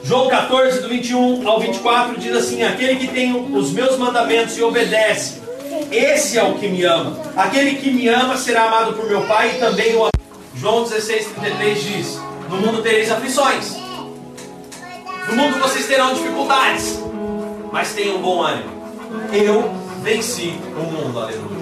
João 0.04 0.28
14, 0.30 0.82
do 0.82 0.90
21 0.90 1.48
ao 1.48 1.60
24 1.60 2.20
diz 2.20 2.36
assim: 2.36 2.64
Aquele 2.64 2.96
que 2.96 3.08
tem 3.10 3.36
os 3.56 3.72
meus 3.72 4.00
mandamentos 4.00 4.58
e 4.58 4.64
obedece, 4.64 5.44
esse 5.92 6.40
é 6.40 6.44
o 6.44 6.56
que 6.56 6.68
me 6.68 6.84
ama. 6.84 7.16
Aquele 7.38 7.76
que 7.76 7.92
me 7.92 8.08
ama 8.08 8.36
será 8.36 8.64
amado 8.64 8.94
por 8.94 9.06
meu 9.06 9.22
Pai 9.28 9.52
e 9.56 9.60
também 9.60 9.96
o 9.96 10.10
João 10.56 10.86
16, 10.86 11.28
33 11.40 11.84
diz: 11.84 12.20
No 12.50 12.58
mundo 12.58 12.82
tereis 12.82 13.12
aflições. 13.12 13.78
No 15.28 15.36
mundo 15.36 15.60
vocês 15.60 15.86
terão 15.86 16.16
dificuldades. 16.16 17.00
Mas 17.72 17.94
tenham 17.94 18.18
bom 18.18 18.42
ânimo. 18.42 18.72
Eu 19.32 19.72
venci 20.02 20.56
o 20.76 20.82
mundo. 20.82 21.20
Aleluia. 21.20 21.59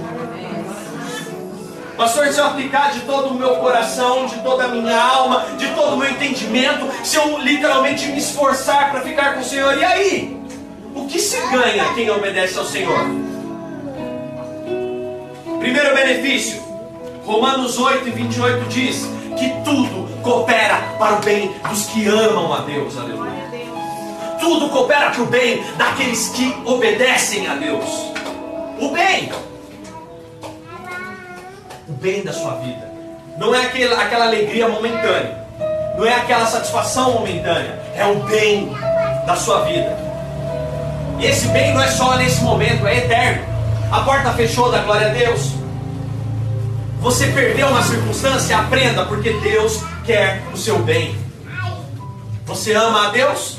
Pastor, 1.98 2.28
se 2.32 2.40
eu 2.40 2.46
aplicar 2.46 2.92
de 2.92 3.00
todo 3.02 3.30
o 3.30 3.34
meu 3.34 3.56
coração, 3.56 4.28
de 4.28 4.36
toda 4.42 4.66
a 4.66 4.68
minha 4.68 4.96
alma, 4.96 5.48
de 5.58 5.68
todo 5.70 5.96
o 5.96 5.98
meu 5.98 6.08
entendimento, 6.08 6.88
se 7.04 7.18
eu 7.18 7.40
literalmente 7.40 8.06
me 8.06 8.20
esforçar 8.20 8.92
para 8.92 9.02
ficar 9.02 9.34
com 9.34 9.40
o 9.40 9.44
Senhor, 9.44 9.76
e 9.76 9.84
aí? 9.84 10.38
O 10.94 11.08
que 11.08 11.20
se 11.20 11.38
ganha 11.48 11.92
quem 11.96 12.08
obedece 12.12 12.56
ao 12.60 12.66
Senhor? 12.66 13.00
Primeiro 15.60 15.96
benefício, 15.96 16.62
Romanos 17.26 17.80
8 17.80 18.08
e 18.08 18.12
28 18.12 18.70
diz 18.70 19.10
que 19.36 19.50
tudo 19.66 20.08
coopera 20.22 20.76
para 21.00 21.16
o 21.16 21.20
bem 21.22 21.52
dos 21.68 21.88
que 21.88 22.08
amam 22.08 22.54
a 22.54 22.60
Deus, 22.60 22.96
aleluia. 22.96 23.48
Tudo 24.40 24.70
coopera 24.70 25.10
para 25.10 25.24
o 25.24 25.26
bem 25.26 25.64
daqueles 25.78 26.30
que 26.30 26.56
obedecem 26.64 27.48
a 27.48 27.56
Deus. 27.56 27.90
O 28.80 28.90
bem, 28.90 29.32
o 31.88 31.94
bem 31.94 32.24
da 32.24 32.34
sua 32.34 32.56
vida. 32.56 32.92
Não 33.38 33.54
é 33.54 33.66
aquela, 33.66 34.02
aquela 34.02 34.26
alegria 34.26 34.68
momentânea. 34.68 35.46
Não 35.98 36.06
é 36.06 36.16
aquela 36.16 36.46
satisfação 36.46 37.14
momentânea. 37.14 37.80
É 37.96 38.06
o 38.06 38.16
bem 38.24 38.72
da 39.26 39.36
sua 39.36 39.66
vida. 39.66 39.98
E 41.20 41.26
esse 41.26 41.48
bem 41.48 41.74
não 41.74 41.82
é 41.82 41.88
só 41.88 42.16
nesse 42.18 42.42
momento, 42.42 42.86
é 42.86 42.98
eterno. 42.98 43.44
A 43.92 44.02
porta 44.02 44.32
fechou 44.34 44.72
da 44.72 44.80
glória 44.80 45.08
a 45.08 45.12
Deus. 45.12 45.54
Você 47.00 47.28
perdeu 47.28 47.68
uma 47.68 47.84
circunstância, 47.84 48.58
aprenda, 48.58 49.06
porque 49.06 49.32
Deus 49.34 49.82
quer 50.06 50.42
o 50.54 50.58
seu 50.58 50.80
bem. 50.80 51.16
Você 52.46 52.74
ama 52.74 53.08
a 53.08 53.10
Deus? 53.12 53.58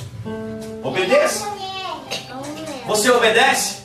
Obedeça. 0.82 1.46
Você 2.86 3.10
obedece? 3.10 3.78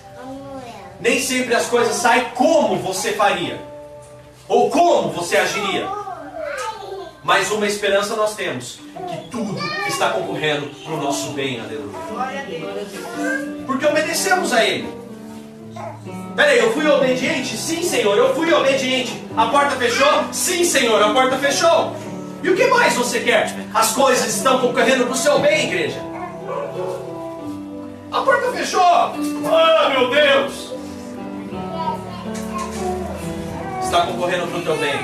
Nem 1.00 1.20
sempre 1.20 1.54
as 1.54 1.66
coisas 1.66 1.96
saem 1.96 2.26
como 2.36 2.78
você 2.78 3.14
faria. 3.14 3.73
Ou 4.48 4.70
como 4.70 5.10
você 5.10 5.38
agiria? 5.38 5.88
Mas 7.24 7.50
uma 7.52 7.66
esperança 7.66 8.16
nós 8.16 8.36
temos: 8.36 8.80
que 9.08 9.30
tudo 9.30 9.58
está 9.88 10.10
concorrendo 10.10 10.68
para 10.84 10.94
o 10.94 10.98
nosso 10.98 11.32
bem, 11.32 11.60
aleluia. 11.60 11.94
Porque 13.66 13.86
obedecemos 13.86 14.52
a 14.52 14.64
Ele. 14.64 14.88
Peraí, 16.36 16.60
eu 16.60 16.74
fui 16.74 16.88
obediente? 16.88 17.56
Sim, 17.56 17.84
Senhor, 17.84 18.18
eu 18.18 18.34
fui 18.36 18.52
obediente. 18.54 19.24
A 19.38 19.46
porta 19.46 19.76
fechou? 19.78 20.26
Sim, 20.32 20.64
Senhor, 20.64 21.02
a 21.02 21.14
porta 21.14 21.38
fechou. 21.38 21.96
E 22.42 22.50
o 22.50 22.56
que 22.56 22.68
mais 22.68 22.94
você 22.96 23.22
quer? 23.22 23.56
As 23.74 23.94
coisas 23.94 24.36
estão 24.36 24.60
concorrendo 24.60 25.06
para 25.06 25.14
o 25.14 25.18
seu 25.18 25.40
bem, 25.40 25.68
igreja. 25.68 26.00
A 28.12 28.22
porta 28.22 28.52
fechou. 28.52 28.82
Ah, 28.82 29.14
oh, 29.16 29.90
meu 29.90 30.10
Deus. 30.10 30.73
Está 33.94 34.08
concorrendo 34.08 34.48
para 34.48 34.58
o 34.58 34.62
teu 34.64 34.76
bem. 34.78 34.96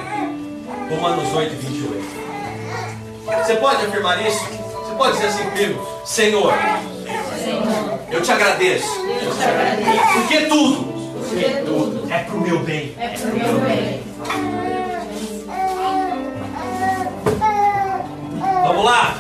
Romanos 0.90 1.32
8, 1.32 1.56
28. 1.56 3.46
Você 3.46 3.56
pode 3.58 3.86
afirmar 3.86 4.26
isso? 4.26 4.44
Você 4.44 4.96
pode 4.96 5.14
dizer 5.14 5.28
assim 5.28 5.44
comigo? 5.52 6.02
Senhor, 6.04 6.54
eu 8.10 8.20
te 8.20 8.32
agradeço. 8.32 8.90
Porque 10.14 10.48
tudo, 10.48 12.12
é 12.12 12.18
para 12.24 12.36
o 12.36 12.42
meu 12.42 12.60
bem. 12.62 12.96
É 12.98 13.10
para 13.10 13.28
o 13.28 13.36
meu 13.36 13.60
bem. 13.60 14.04
Vamos 18.64 18.86
lá. 18.86 19.16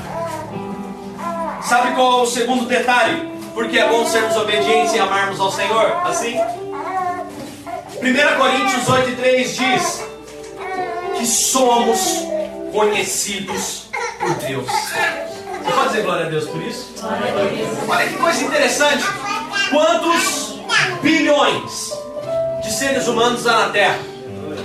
Sabe 1.61 1.93
qual 1.93 2.21
é 2.21 2.23
o 2.23 2.25
segundo 2.25 2.65
detalhe? 2.65 3.31
Porque 3.53 3.77
é 3.77 3.87
bom 3.87 4.03
sermos 4.07 4.35
obedientes 4.35 4.95
e 4.95 4.99
amarmos 4.99 5.39
ao 5.39 5.51
Senhor? 5.51 5.95
Assim? 6.05 6.39
1 8.01 8.37
Coríntios 8.37 8.87
8, 8.87 9.15
3 9.17 9.55
diz 9.57 10.03
que 11.17 11.25
somos 11.25 11.99
conhecidos 12.71 13.89
por 14.17 14.33
Deus. 14.35 14.65
Você 14.65 15.71
pode 15.73 15.87
dizer 15.89 16.03
glória 16.03 16.25
a 16.27 16.29
Deus 16.29 16.47
por 16.47 16.61
isso? 16.61 16.93
Olha 17.89 18.07
que 18.07 18.15
coisa 18.15 18.43
interessante. 18.43 19.03
Quantos 19.69 20.59
bilhões 21.01 21.91
de 22.63 22.71
seres 22.71 23.05
humanos 23.07 23.45
há 23.45 23.65
na 23.65 23.69
Terra? 23.69 23.99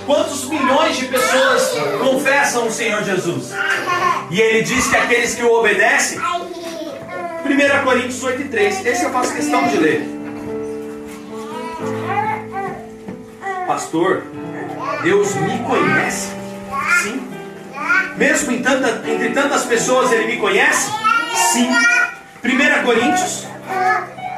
Quantos 0.07 0.45
milhões 0.45 0.97
de 0.97 1.07
pessoas 1.07 1.73
confessam 2.05 2.69
o 2.69 2.71
Senhor 2.71 3.03
Jesus? 3.03 3.51
E 4.31 4.41
ele 4.41 4.63
diz 4.63 4.87
que 4.87 4.97
aqueles 4.97 5.35
que 5.35 5.43
o 5.43 5.59
obedecem. 5.59 6.21
1 6.21 7.85
Coríntios 7.85 8.23
8, 8.23 8.49
3. 8.49 8.87
Esse 8.87 9.05
eu 9.05 9.11
faço 9.11 9.35
questão 9.35 9.67
de 9.67 9.77
ler. 9.77 10.24
Pastor, 13.67 14.25
Deus 15.03 15.35
me 15.37 15.59
conhece? 15.61 16.29
Sim. 17.03 17.29
Mesmo 18.17 18.53
em 18.53 18.63
tanta, 18.63 19.03
entre 19.11 19.31
tantas 19.31 19.65
pessoas 19.65 20.13
ele 20.13 20.27
me 20.27 20.37
conhece? 20.37 20.91
Sim. 21.53 21.69
1 22.45 22.85
Coríntios, 22.85 23.47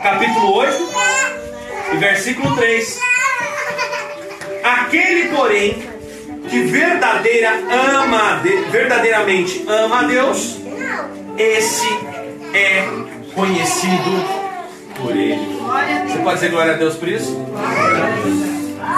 capítulo 0.03 0.55
8, 0.55 0.89
e 1.93 1.97
versículo 1.97 2.55
3. 2.55 3.01
Aquele, 4.63 5.29
porém, 5.29 5.91
que 6.49 6.63
verdadeira 6.63 7.51
ama, 8.01 8.43
verdadeiramente 8.71 9.65
ama 9.69 10.01
a 10.01 10.03
Deus, 10.05 10.59
esse 11.37 11.89
é 12.55 12.89
conhecido 13.35 14.25
por 15.01 15.11
Ele. 15.11 15.59
Você 16.07 16.19
pode 16.19 16.35
dizer 16.37 16.51
glória 16.51 16.75
a 16.75 16.77
Deus 16.77 16.95
por 16.95 17.09
isso? 17.09 17.37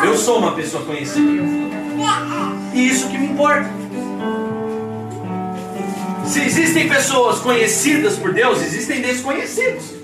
Eu 0.04 0.16
sou 0.16 0.38
uma 0.38 0.52
pessoa 0.52 0.84
conhecida. 0.84 1.42
E 2.72 2.88
isso 2.88 3.08
que 3.08 3.18
me 3.18 3.26
importa. 3.28 3.68
Se 6.26 6.40
existem 6.42 6.88
pessoas 6.88 7.40
conhecidas 7.40 8.16
por 8.16 8.32
Deus, 8.32 8.62
existem 8.62 9.00
desconhecidos. 9.00 9.94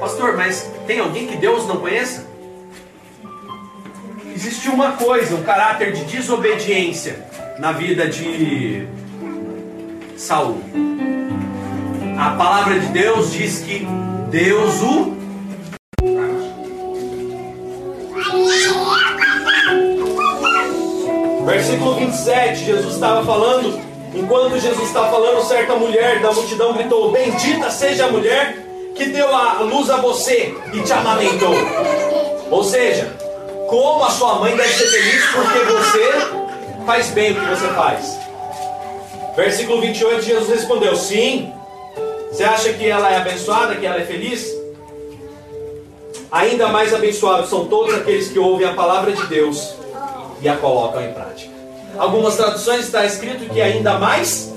Pastor, 0.00 0.36
mas 0.36 0.68
tem 0.86 1.00
alguém 1.00 1.26
que 1.26 1.36
Deus 1.36 1.66
não 1.66 1.76
conheça? 1.76 2.26
Existe 4.34 4.68
uma 4.68 4.92
coisa, 4.92 5.36
um 5.36 5.42
caráter 5.42 5.92
de 5.92 6.04
desobediência 6.04 7.24
na 7.58 7.72
vida 7.72 8.08
de 8.08 8.86
Saul. 10.16 10.60
A 12.18 12.30
palavra 12.30 12.78
de 12.80 12.86
Deus 12.88 13.32
diz 13.32 13.60
que 13.60 13.86
Deus 14.30 14.82
o 14.82 15.21
Versículo 21.62 21.94
27, 21.94 22.64
Jesus 22.64 22.94
estava 22.94 23.24
falando, 23.24 23.80
enquanto 24.12 24.58
Jesus 24.58 24.82
estava 24.82 25.12
falando, 25.12 25.46
certa 25.46 25.76
mulher 25.76 26.20
da 26.20 26.32
multidão 26.32 26.72
gritou: 26.72 27.12
Bendita 27.12 27.70
seja 27.70 28.06
a 28.06 28.08
mulher 28.10 28.66
que 28.96 29.04
deu 29.04 29.32
a 29.32 29.60
luz 29.60 29.88
a 29.88 29.98
você 29.98 30.52
e 30.74 30.80
te 30.80 30.92
amamentou. 30.92 31.54
Ou 32.50 32.64
seja, 32.64 33.16
como 33.68 34.02
a 34.02 34.10
sua 34.10 34.40
mãe 34.40 34.56
deve 34.56 34.72
ser 34.72 34.88
feliz 34.88 35.24
porque 35.30 35.58
você 35.60 36.84
faz 36.84 37.10
bem 37.10 37.30
o 37.30 37.40
que 37.40 37.50
você 37.50 37.68
faz. 37.68 38.18
Versículo 39.36 39.80
28, 39.82 40.20
Jesus 40.20 40.48
respondeu: 40.48 40.96
Sim. 40.96 41.52
Você 42.32 42.42
acha 42.42 42.72
que 42.72 42.88
ela 42.88 43.08
é 43.08 43.18
abençoada, 43.18 43.76
que 43.76 43.86
ela 43.86 44.00
é 44.00 44.04
feliz? 44.04 44.52
Ainda 46.28 46.68
mais 46.68 46.92
abençoados 46.92 47.48
são 47.48 47.66
todos 47.66 47.94
aqueles 47.94 48.32
que 48.32 48.38
ouvem 48.38 48.66
a 48.66 48.74
palavra 48.74 49.12
de 49.12 49.24
Deus 49.26 49.76
e 50.40 50.48
a 50.48 50.56
colocam 50.56 51.00
em 51.00 51.12
prática. 51.12 51.51
Algumas 51.98 52.36
traduções 52.36 52.86
está 52.86 53.04
escrito 53.04 53.52
que 53.52 53.60
ainda 53.60 53.98
mais 53.98 54.52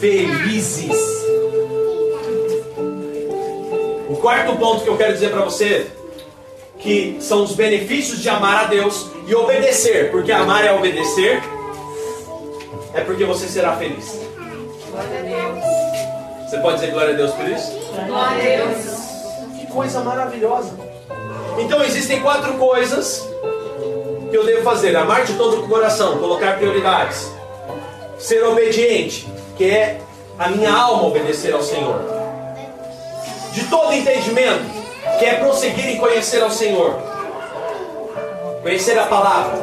felizes. 0.00 0.96
O 4.08 4.16
quarto 4.16 4.56
ponto 4.56 4.82
que 4.82 4.90
eu 4.90 4.96
quero 4.96 5.12
dizer 5.12 5.30
para 5.30 5.42
você 5.42 5.86
que 6.78 7.18
são 7.20 7.44
os 7.44 7.54
benefícios 7.54 8.20
de 8.20 8.28
amar 8.28 8.64
a 8.64 8.66
Deus 8.66 9.06
e 9.26 9.34
obedecer, 9.34 10.10
porque 10.10 10.32
amar 10.32 10.64
é 10.64 10.72
obedecer, 10.72 11.40
é 12.94 13.00
porque 13.02 13.24
você 13.24 13.46
será 13.46 13.76
feliz. 13.76 14.18
Glória 14.90 15.18
a 15.18 15.22
Deus. 15.22 16.50
Você 16.50 16.58
pode 16.58 16.80
dizer 16.80 16.90
glória 16.90 17.14
a 17.14 17.16
Deus 17.16 17.30
por 17.32 17.48
isso? 17.48 17.70
Glória 18.06 18.62
a 18.62 18.66
Deus. 18.66 19.58
Que 19.58 19.66
coisa 19.66 20.00
maravilhosa. 20.00 20.72
Então 21.58 21.84
existem 21.84 22.20
quatro 22.20 22.54
coisas 22.54 23.29
que 24.30 24.36
eu 24.36 24.44
devo 24.44 24.62
fazer: 24.62 24.96
amar 24.96 25.24
de 25.24 25.34
todo 25.34 25.60
o 25.60 25.68
coração, 25.68 26.18
colocar 26.18 26.56
prioridades, 26.56 27.30
ser 28.18 28.44
obediente, 28.44 29.28
que 29.56 29.64
é 29.64 30.00
a 30.38 30.48
minha 30.48 30.72
alma 30.72 31.08
obedecer 31.08 31.52
ao 31.52 31.62
Senhor, 31.62 32.00
de 33.52 33.64
todo 33.64 33.92
entendimento, 33.92 34.64
que 35.18 35.24
é 35.24 35.34
prosseguir 35.34 35.88
em 35.90 35.98
conhecer 35.98 36.42
ao 36.42 36.50
Senhor, 36.50 36.98
conhecer 38.62 38.98
a 38.98 39.04
palavra, 39.04 39.58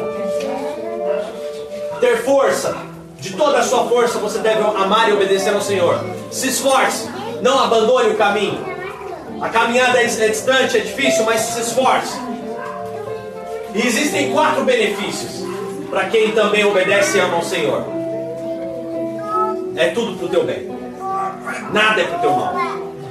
ter 1.99 2.23
força, 2.23 2.75
de 3.19 3.33
toda 3.33 3.59
a 3.59 3.63
sua 3.63 3.87
força 3.87 4.19
você 4.19 4.39
deve 4.39 4.61
amar 4.61 5.09
e 5.09 5.13
obedecer 5.13 5.53
ao 5.53 5.61
Senhor. 5.61 5.99
Se 6.29 6.49
esforce, 6.49 7.09
não 7.41 7.59
abandone 7.63 8.09
o 8.09 8.17
caminho. 8.17 8.77
A 9.41 9.49
caminhada 9.49 10.01
é 10.01 10.05
distante, 10.05 10.77
é 10.77 10.81
difícil, 10.81 11.23
mas 11.23 11.41
se 11.41 11.61
esforce. 11.61 12.26
E 13.73 13.85
existem 13.85 14.31
quatro 14.31 14.63
benefícios 14.63 15.45
para 15.89 16.05
quem 16.05 16.31
também 16.31 16.65
obedece 16.65 17.17
e 17.17 17.21
ama 17.21 17.35
ao 17.35 17.43
Senhor. 17.43 17.83
É 19.75 19.87
tudo 19.89 20.17
para 20.17 20.25
o 20.25 20.29
teu 20.29 20.43
bem. 20.43 20.69
Nada 21.71 22.01
é 22.01 22.05
para 22.05 22.17
o 22.17 22.21
teu 22.21 22.31
mal. 22.31 22.55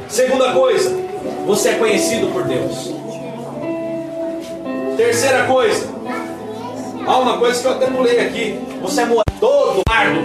Segunda 0.09 0.53
coisa, 0.53 0.97
você 1.47 1.71
é 1.71 1.75
conhecido 1.75 2.29
por 2.33 2.45
Deus. 2.45 2.93
Terceira 4.97 5.45
coisa, 5.45 5.87
há 7.07 7.19
uma 7.19 7.39
coisa 7.39 7.61
que 7.61 7.67
eu 7.67 7.73
até 7.73 7.87
pulei 7.87 8.21
aqui. 8.21 8.59
Você 8.81 9.03
é 9.03 9.07
todo 9.41 9.83
ardo, 9.91 10.21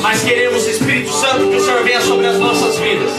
mas 0.00 0.22
queremos 0.22 0.66
Espírito 0.66 1.10
Santo 1.10 1.48
que 1.50 1.56
o 1.56 1.60
Senhor 1.60 1.82
venha 1.82 2.00
sobre 2.00 2.26
as 2.26 2.38
nossas 2.38 2.76
vidas 2.78 3.10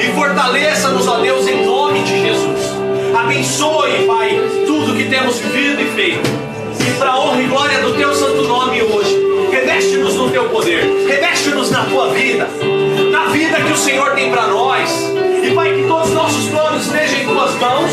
e 0.00 0.12
fortaleça-nos, 0.14 1.08
ó 1.08 1.18
Deus, 1.18 1.46
em 1.48 1.64
nome 1.64 2.02
de 2.02 2.20
Jesus. 2.20 2.60
Abençoe, 3.18 4.06
Pai, 4.06 4.38
que 4.96 5.04
temos 5.04 5.38
vivido 5.38 5.82
e 5.82 5.90
feito. 5.94 6.28
E 6.80 6.98
para 6.98 7.18
honra 7.18 7.42
e 7.42 7.46
glória 7.46 7.78
do 7.80 7.94
Teu 7.94 8.14
santo 8.14 8.42
nome 8.42 8.82
hoje, 8.82 9.14
reveste-nos 9.50 10.14
no 10.14 10.30
Teu 10.30 10.48
poder, 10.48 10.84
reveste-nos 11.06 11.70
na 11.70 11.84
Tua 11.84 12.08
vida, 12.08 12.48
na 13.10 13.26
vida 13.26 13.60
que 13.60 13.72
o 13.72 13.76
Senhor 13.76 14.12
tem 14.12 14.30
para 14.30 14.46
nós. 14.46 15.12
E 15.42 15.50
Pai, 15.54 15.74
que 15.74 15.86
todos 15.86 16.08
os 16.08 16.14
nossos 16.14 16.48
planos 16.48 16.86
estejam 16.86 17.20
em 17.20 17.26
Tuas 17.26 17.54
mãos. 17.56 17.90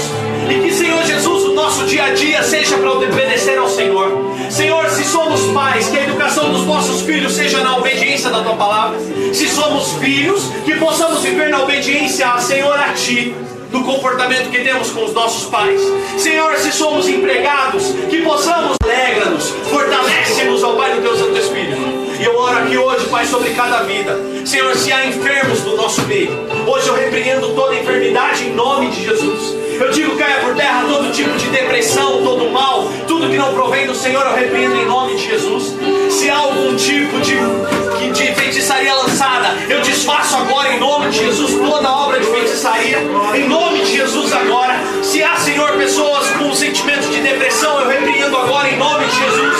E 0.49 0.61
que, 0.61 0.73
Senhor 0.73 1.03
Jesus, 1.03 1.43
o 1.43 1.53
nosso 1.53 1.85
dia 1.85 2.05
a 2.05 2.13
dia 2.13 2.41
seja 2.41 2.77
para 2.77 2.91
obedecer 2.91 3.57
ao 3.57 3.69
Senhor. 3.69 4.35
Senhor, 4.49 4.89
se 4.89 5.03
somos 5.03 5.41
pais, 5.53 5.89
que 5.89 5.97
a 5.97 6.03
educação 6.03 6.51
dos 6.51 6.65
nossos 6.65 7.01
filhos 7.01 7.33
seja 7.33 7.63
na 7.63 7.77
obediência 7.77 8.29
da 8.29 8.41
Tua 8.41 8.55
palavra. 8.55 8.97
Se 9.33 9.47
somos 9.49 9.93
filhos, 9.93 10.51
que 10.65 10.75
possamos 10.75 11.21
viver 11.21 11.49
na 11.49 11.63
obediência, 11.63 12.37
Senhor, 12.39 12.77
a 12.79 12.93
Ti 12.93 13.35
do 13.73 13.83
comportamento 13.83 14.51
que 14.51 14.59
temos 14.59 14.91
com 14.91 15.03
os 15.03 15.13
nossos 15.13 15.49
pais. 15.49 15.81
Senhor, 16.17 16.55
se 16.57 16.71
somos 16.71 17.09
empregados, 17.09 17.91
que 18.07 18.21
possamos 18.21 18.77
alegra-nos, 18.83 19.49
fortalece-nos 19.69 20.63
ao 20.63 20.75
Pai 20.75 20.93
do 20.93 21.01
Teu 21.01 21.17
Santo 21.17 21.37
Espírito. 21.39 21.81
E 22.19 22.23
eu 22.23 22.37
oro 22.37 22.59
aqui 22.59 22.77
hoje, 22.77 23.07
Pai, 23.07 23.25
sobre 23.25 23.49
cada 23.49 23.81
vida. 23.81 24.15
Senhor, 24.45 24.75
se 24.75 24.93
há 24.93 25.07
enfermos 25.07 25.61
do 25.61 25.75
nosso 25.75 26.03
meio, 26.03 26.31
hoje 26.67 26.87
eu 26.87 26.93
repreendo 26.93 27.49
toda 27.55 27.75
enfermidade 27.75 28.45
em 28.45 28.53
nome 28.53 28.91
de 28.91 29.03
Jesus. 29.03 29.55
Eu 29.81 29.91
digo 29.91 30.15
caia 30.17 30.39
por 30.41 30.53
terra 30.55 30.85
todo 30.87 31.11
tipo 31.11 31.35
de 31.35 31.47
depressão, 31.47 32.23
todo 32.23 32.51
mal, 32.51 32.87
tudo 33.07 33.27
que 33.27 33.37
não 33.37 33.55
provém 33.55 33.87
do 33.87 33.95
Senhor, 33.95 34.23
eu 34.23 34.35
repreendo 34.35 34.75
em 34.75 34.85
nome 34.85 35.15
de 35.15 35.25
Jesus. 35.25 35.73
Se 36.11 36.29
há 36.29 36.37
algum 36.37 36.75
tipo 36.75 37.19
de, 37.21 37.35
toque 38.03 38.11
de 38.11 38.35
feitiçaria 38.35 38.93
lançada. 38.93 39.55
Eu 39.69 39.81
desfaço 39.81 40.35
agora 40.35 40.73
em 40.73 40.79
nome 40.79 41.09
de 41.09 41.19
Jesus 41.19 41.53
toda 41.53 41.89
obra 41.89 42.19
de 42.19 42.25
feitiçaria. 42.25 42.97
Em 43.35 43.47
nome 43.47 43.79
de 43.81 43.97
Jesus 43.97 44.33
agora. 44.33 44.75
Se 45.01 45.23
há, 45.23 45.35
Senhor, 45.37 45.71
pessoas 45.77 46.29
com 46.31 46.53
sentimento 46.53 47.09
de 47.09 47.21
depressão, 47.21 47.79
eu 47.79 47.87
repreendo 47.87 48.35
agora 48.35 48.69
em 48.69 48.77
nome 48.77 49.05
de 49.05 49.15
Jesus. 49.15 49.57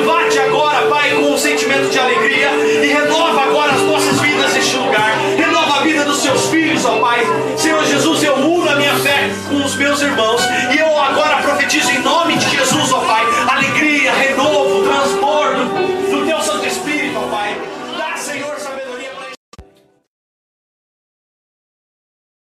Invade 0.00 0.38
agora, 0.40 0.86
Pai, 0.88 1.10
com 1.10 1.32
um 1.32 1.38
sentimento 1.38 1.88
de 1.88 1.98
alegria 1.98 2.50
e 2.82 2.86
renova 2.86 3.42
agora 3.42 3.72
as 3.72 3.82
nossas 3.82 4.20
vidas 4.20 4.52
neste 4.52 4.76
lugar. 4.76 5.16
Renova 5.36 5.80
a 5.80 5.82
vida 5.82 6.04
dos 6.04 6.20
seus 6.20 6.46
filhos, 6.46 6.84
ó 6.84 6.98
Pai. 6.98 7.20
Senhor 7.56 7.84
Jesus, 7.84 8.22
eu 8.22 8.36
mudo 8.38 8.68
a 8.68 8.76
minha 8.76 8.94
fé 8.96 9.30
com 9.48 9.64
os 9.64 9.74
meus 9.76 10.02
irmãos 10.02 10.42
e 10.74 10.78
eu 10.78 11.00
agora 11.00 11.36
profetizo 11.42 11.90
em 11.90 12.00
nome 12.00 12.25